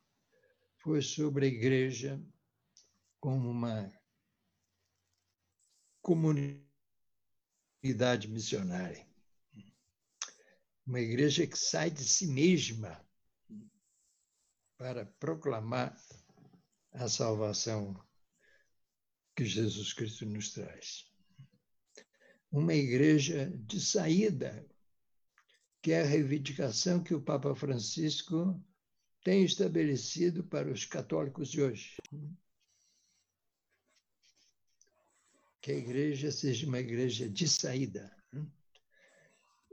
[0.77, 2.21] foi sobre a igreja
[3.19, 3.91] como uma
[6.01, 6.67] comunidade
[8.27, 9.07] missionária.
[10.85, 13.05] Uma igreja que sai de si mesma
[14.77, 15.97] para proclamar
[16.99, 17.95] a salvação
[19.36, 21.06] que Jesus Cristo nos traz.
[22.52, 24.65] Uma igreja de saída,
[25.82, 28.60] que é a reivindicação que o Papa Francisco
[29.24, 31.98] tem estabelecido para os católicos de hoje.
[35.61, 38.15] Que a igreja seja uma igreja de saída.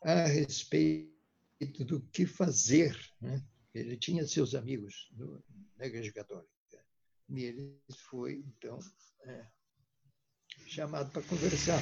[0.00, 2.98] a respeito do que fazer.
[3.20, 3.44] Né?
[3.74, 5.42] Ele tinha seus amigos no,
[5.76, 6.48] na Igreja Católica.
[7.28, 8.78] E ele foi, então,
[9.22, 9.46] é,
[10.66, 11.80] chamado para conversar.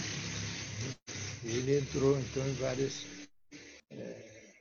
[1.45, 3.05] Ele entrou, então, em várias
[3.91, 4.55] é,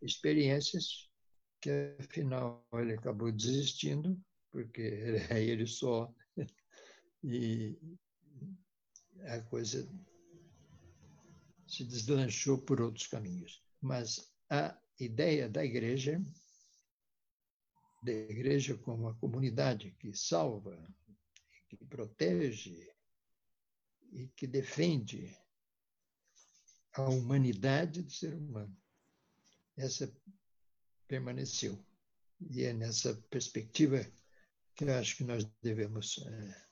[0.00, 1.10] experiências
[1.60, 4.18] que, afinal, ele acabou desistindo
[4.50, 6.12] porque era ele só.
[7.22, 7.78] E
[9.26, 9.86] a coisa
[11.66, 13.62] se deslanchou por outros caminhos.
[13.80, 16.22] Mas a ideia da igreja,
[18.02, 20.76] da igreja como uma comunidade que salva,
[21.68, 22.92] que protege
[24.12, 25.36] e que defende
[26.92, 28.76] a humanidade do ser humano,
[29.76, 30.12] essa
[31.06, 31.78] permaneceu.
[32.50, 34.04] E é nessa perspectiva
[34.74, 36.66] que eu acho que nós devemos é,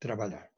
[0.00, 0.50] trabalhar.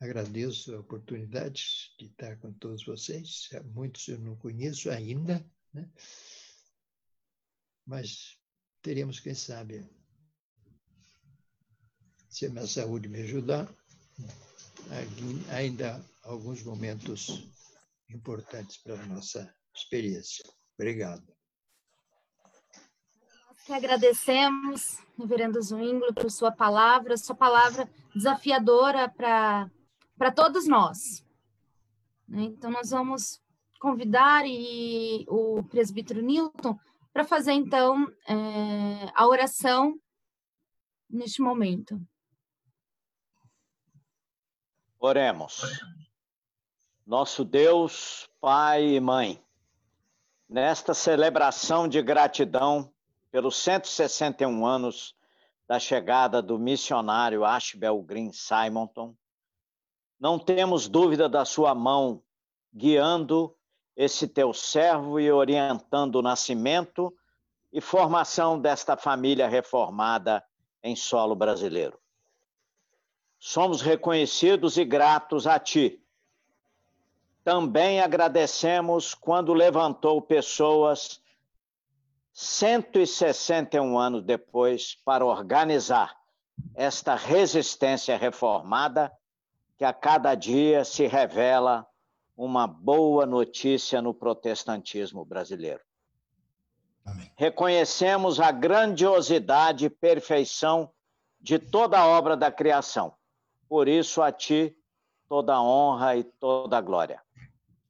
[0.00, 3.48] Agradeço a oportunidade de estar com todos vocês.
[3.74, 5.90] Muitos eu não conheço ainda, né?
[7.84, 8.38] mas
[8.80, 9.88] teremos, quem sabe,
[12.28, 13.68] se a minha saúde me ajudar,
[15.50, 17.50] ainda alguns momentos
[18.08, 20.44] importantes para a nossa experiência.
[20.74, 21.38] Obrigado
[23.68, 29.70] que agradecemos, reverendo Zwingli, por sua palavra, sua palavra desafiadora para
[30.34, 31.24] todos nós.
[32.26, 32.42] Né?
[32.42, 33.40] Então, nós vamos
[33.80, 36.78] convidar e, o presbítero Newton
[37.12, 39.98] para fazer, então, é, a oração
[41.08, 42.00] neste momento.
[44.98, 45.62] Oremos.
[47.06, 49.42] Nosso Deus, Pai e Mãe,
[50.48, 52.92] nesta celebração de gratidão
[53.30, 55.14] pelos 161 anos
[55.66, 59.14] da chegada do missionário Ashbel Green Simonton,
[60.18, 62.22] não temos dúvida da sua mão
[62.74, 63.54] guiando
[63.96, 67.12] esse teu servo e orientando o nascimento
[67.72, 70.44] e formação desta família reformada
[70.82, 71.98] em solo brasileiro.
[73.38, 76.02] Somos reconhecidos e gratos a Ti.
[77.44, 81.20] Também agradecemos quando levantou pessoas
[82.32, 86.16] 161 anos depois para organizar
[86.74, 89.12] esta resistência reformada
[89.78, 91.86] que a cada dia se revela
[92.36, 95.80] uma boa notícia no protestantismo brasileiro.
[97.06, 97.32] Amém.
[97.36, 100.92] Reconhecemos a grandiosidade e perfeição
[101.40, 103.14] de toda a obra da criação.
[103.68, 104.76] Por isso, a Ti
[105.28, 107.22] toda a honra e toda a glória.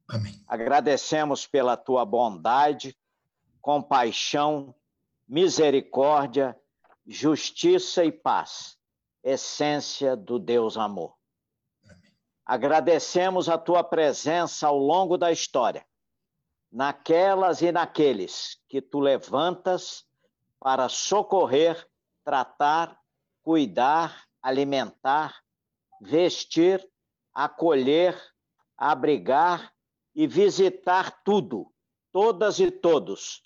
[0.08, 0.34] Amém.
[0.46, 2.96] Agradecemos pela Tua bondade,
[3.62, 4.74] compaixão,
[5.26, 6.58] misericórdia,
[7.06, 8.76] justiça e paz,
[9.22, 11.17] essência do Deus amor.
[12.48, 15.86] Agradecemos a Tua presença ao longo da história
[16.72, 20.06] naquelas e naqueles que tu levantas
[20.58, 21.86] para socorrer,
[22.24, 22.98] tratar,
[23.42, 25.42] cuidar, alimentar,
[26.00, 26.82] vestir,
[27.34, 28.18] acolher,
[28.78, 29.70] abrigar
[30.14, 31.70] e visitar tudo,
[32.10, 33.42] todas e todos,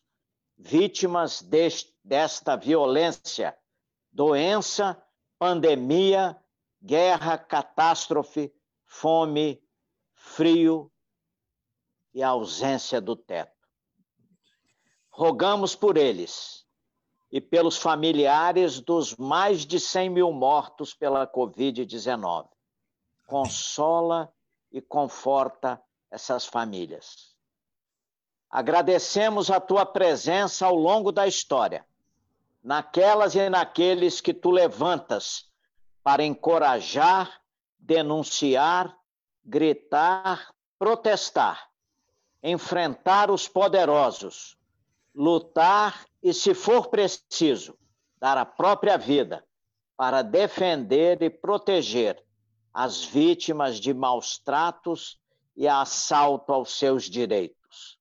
[0.56, 3.58] vítimas deste, desta violência,
[4.12, 5.02] doença,
[5.40, 6.40] pandemia,
[6.80, 8.52] guerra, catástrofe,
[8.92, 9.58] fome,
[10.12, 10.92] frio,
[12.14, 13.66] e a ausência do teto.
[15.10, 16.66] Rogamos por eles
[17.30, 22.48] e pelos familiares dos mais de 100 mil mortos pela Covid-19.
[23.26, 24.30] Consola
[24.70, 27.34] e conforta essas famílias.
[28.50, 31.86] Agradecemos a tua presença ao longo da história,
[32.62, 35.50] naquelas e naqueles que tu levantas
[36.04, 37.41] para encorajar,
[37.82, 38.96] denunciar,
[39.44, 41.72] gritar, protestar
[42.42, 44.56] enfrentar os poderosos,
[45.14, 47.78] lutar e, se for preciso,
[48.18, 49.46] dar a própria vida
[49.96, 52.22] para defender e proteger
[52.74, 55.20] as vítimas de maus tratos
[55.56, 57.98] e assalto aos seus direitos.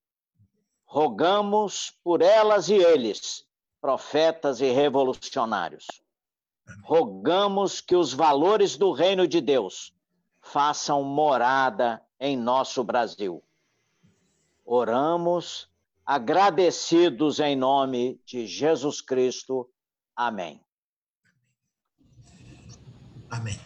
[0.85, 3.45] Rogamos por elas e eles,
[3.79, 6.00] profetas e revolucionários.
[6.83, 9.93] Rogamos que os valores do reino de Deus
[10.41, 13.43] façam morada em nosso Brasil
[14.73, 15.67] Oramos
[16.05, 19.69] agradecidos em nome de Jesus Cristo.
[20.15, 20.61] Amém.
[23.29, 23.59] Amém.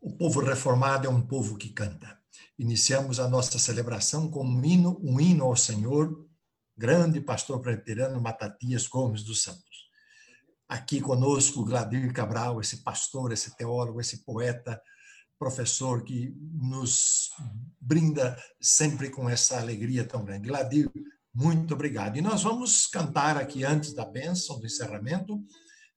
[0.00, 2.18] O povo reformado é um povo que canta.
[2.58, 6.26] Iniciamos a nossa celebração com um hino, um hino ao Senhor,
[6.74, 9.87] grande pastor preterano Matatias Gomes dos Santos.
[10.68, 14.80] Aqui conosco, Gladir Cabral, esse pastor, esse teólogo, esse poeta,
[15.38, 17.30] professor que nos
[17.80, 20.48] brinda sempre com essa alegria tão grande.
[20.48, 20.90] Gladir,
[21.34, 22.16] muito obrigado.
[22.16, 25.40] E nós vamos cantar aqui, antes da bênção, do encerramento,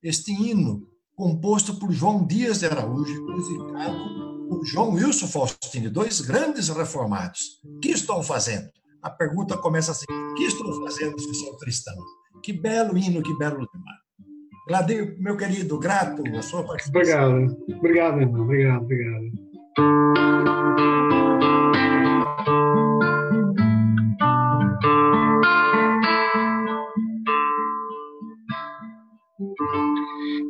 [0.02, 6.70] este hino composto por João Dias de Araújo, musicado por João Wilson Faustini, dois grandes
[6.70, 7.60] reformados.
[7.64, 8.70] O que estão fazendo?
[9.02, 11.96] A pergunta começa assim: o que estou fazendo se sou cristão?
[12.44, 14.02] Que belo hino, que belo lema.
[14.68, 17.46] Gladir, meu querido, grato a sua participação.
[17.46, 18.42] Obrigado, obrigado, irmão.
[18.44, 19.32] Obrigado, obrigado.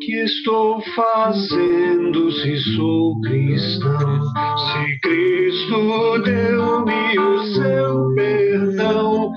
[0.01, 4.21] Que estou fazendo se sou cristão?
[4.57, 9.33] Se Cristo deu-me o seu perdão,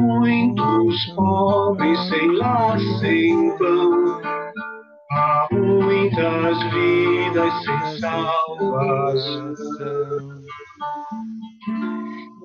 [0.00, 4.20] muitos pobres sem lar, sem pão,
[5.12, 9.54] há muitas vidas sem salvação.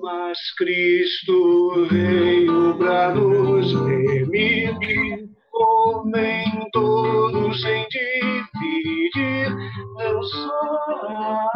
[0.02, 9.56] Mas Cristo veio para nos permitir, comem todos sem dividir,
[9.98, 11.51] não só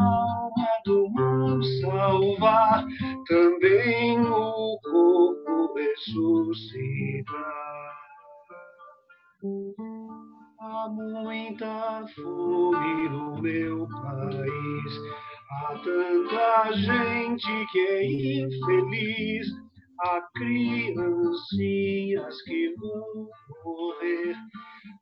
[2.07, 2.87] salvar,
[3.27, 7.35] também o corpo ressuscitar.
[10.61, 15.01] Há muita fome no meu país,
[15.51, 19.47] há tanta gente que é infeliz,
[20.01, 21.33] há criancinhas
[22.43, 23.29] que vão
[23.65, 24.37] morrer,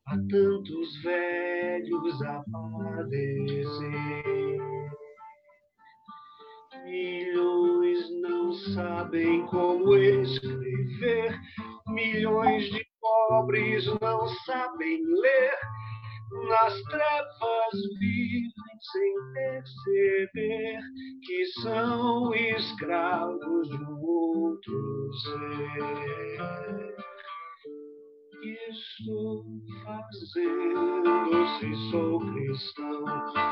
[0.06, 3.44] há tantos velhos a padecer.
[6.84, 11.40] Milhões não sabem como escrever,
[11.88, 15.58] milhões de pobres não sabem ler,
[16.48, 18.52] nas trevas vivem
[18.92, 20.78] sem perceber
[21.22, 27.13] que são escravos de outro ser
[28.44, 29.42] que estou
[29.82, 33.04] fazendo se sou cristão?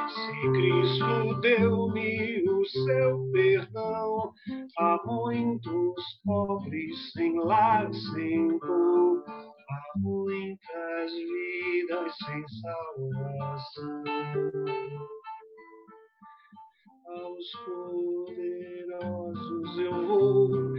[0.08, 4.34] Se Cristo deu-me o seu perdão,
[4.78, 14.02] há muitos pobres sem lar, sem pão, há muitas vidas sem salvação
[17.06, 19.32] aos poderosos
[19.78, 20.71] eu vou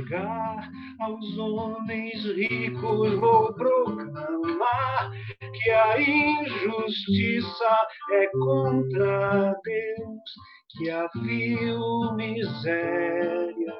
[0.00, 0.70] pregar,
[1.00, 5.10] aos homens ricos vou proclamar
[5.52, 10.34] que a injustiça é contra Deus,
[10.70, 13.76] que a vil miséria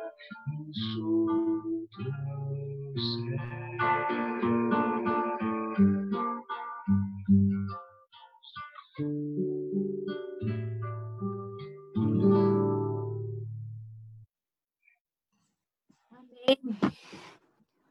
[0.69, 2.03] insulta
[2.95, 3.51] o céu.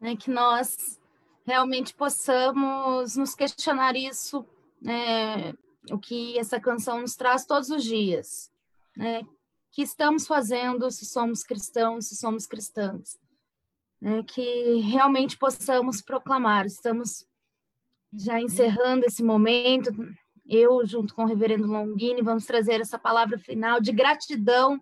[0.10, 1.00] Né, que nós
[1.46, 4.46] realmente possamos nos questionar isso,
[4.82, 5.54] né,
[5.92, 8.52] o que essa canção nos traz todos os dias,
[8.98, 9.22] né,
[9.72, 13.20] que estamos fazendo se somos cristãos, se somos cristãs,
[14.02, 16.66] né, que realmente possamos proclamar.
[16.66, 17.28] Estamos
[18.12, 19.92] já encerrando esse momento.
[20.46, 24.82] Eu, junto com o reverendo Longini, vamos trazer essa palavra final de gratidão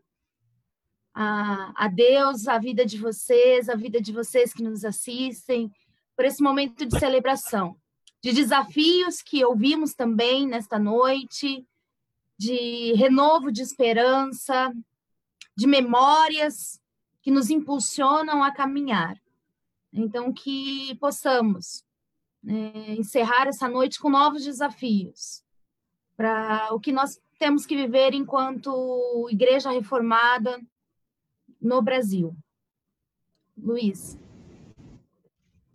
[1.20, 5.72] a, a Deus, a vida de vocês, a vida de vocês que nos assistem,
[6.16, 7.76] por esse momento de celebração,
[8.22, 11.66] de desafios que ouvimos também nesta noite,
[12.38, 14.72] de renovo de esperança,
[15.56, 16.80] de memórias
[17.24, 19.20] que nos impulsionam a caminhar.
[19.92, 21.84] Então, que possamos
[22.48, 25.44] é, encerrar essa noite com novos desafios
[26.16, 30.62] para o que nós temos que viver enquanto igreja reformada,
[31.62, 32.36] no Brasil.
[33.58, 34.18] Luiz.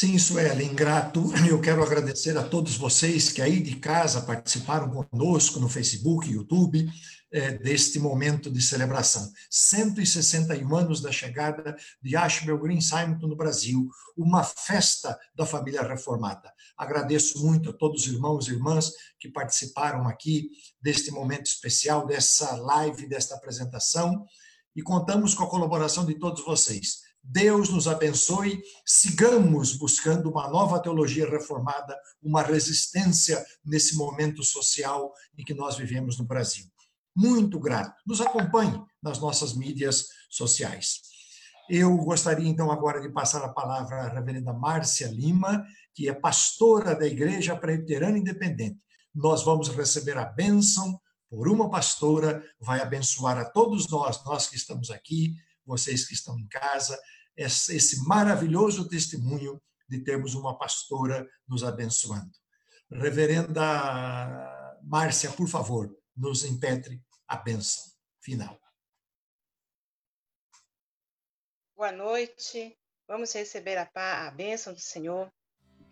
[0.03, 1.33] Sim, Sueli, ingrato.
[1.49, 6.91] Eu quero agradecer a todos vocês que aí de casa participaram conosco no Facebook, YouTube,
[7.31, 9.33] eh, deste momento de celebração.
[9.49, 16.53] 161 anos da chegada de Ashbel Green Simon no Brasil, uma festa da família reformada.
[16.77, 18.91] Agradeço muito a todos os irmãos e irmãs
[19.21, 20.51] que participaram aqui
[20.81, 24.27] deste momento especial, dessa live, desta apresentação
[24.74, 27.01] e contamos com a colaboração de todos vocês.
[27.23, 35.44] Deus nos abençoe, sigamos buscando uma nova teologia reformada, uma resistência nesse momento social em
[35.44, 36.66] que nós vivemos no Brasil.
[37.15, 37.94] Muito grato.
[38.07, 41.01] Nos acompanhe nas nossas mídias sociais.
[41.70, 46.94] Eu gostaria então agora de passar a palavra à reverenda Márcia Lima, que é pastora
[46.94, 48.81] da Igreja Presbiteriana Independente.
[49.15, 51.01] Nós vamos receber a bênção
[51.33, 55.35] por uma pastora, vai abençoar a todos nós, nós que estamos aqui,
[55.65, 57.01] vocês que estão em casa,
[57.35, 62.31] esse maravilhoso testemunho de termos uma pastora nos abençoando.
[62.91, 67.83] Reverenda Márcia, por favor, nos impetre a bênção
[68.21, 68.61] final.
[71.75, 72.79] Boa noite.
[73.09, 75.33] Vamos receber a, a bênção do Senhor.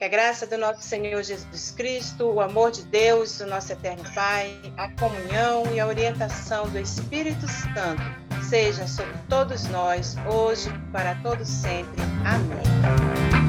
[0.01, 4.03] Que a graça do nosso Senhor Jesus Cristo, o amor de Deus, o nosso eterno
[4.15, 8.01] Pai, a comunhão e a orientação do Espírito Santo
[8.43, 12.03] seja sobre todos nós, hoje, para todos sempre.
[12.25, 13.40] Amém.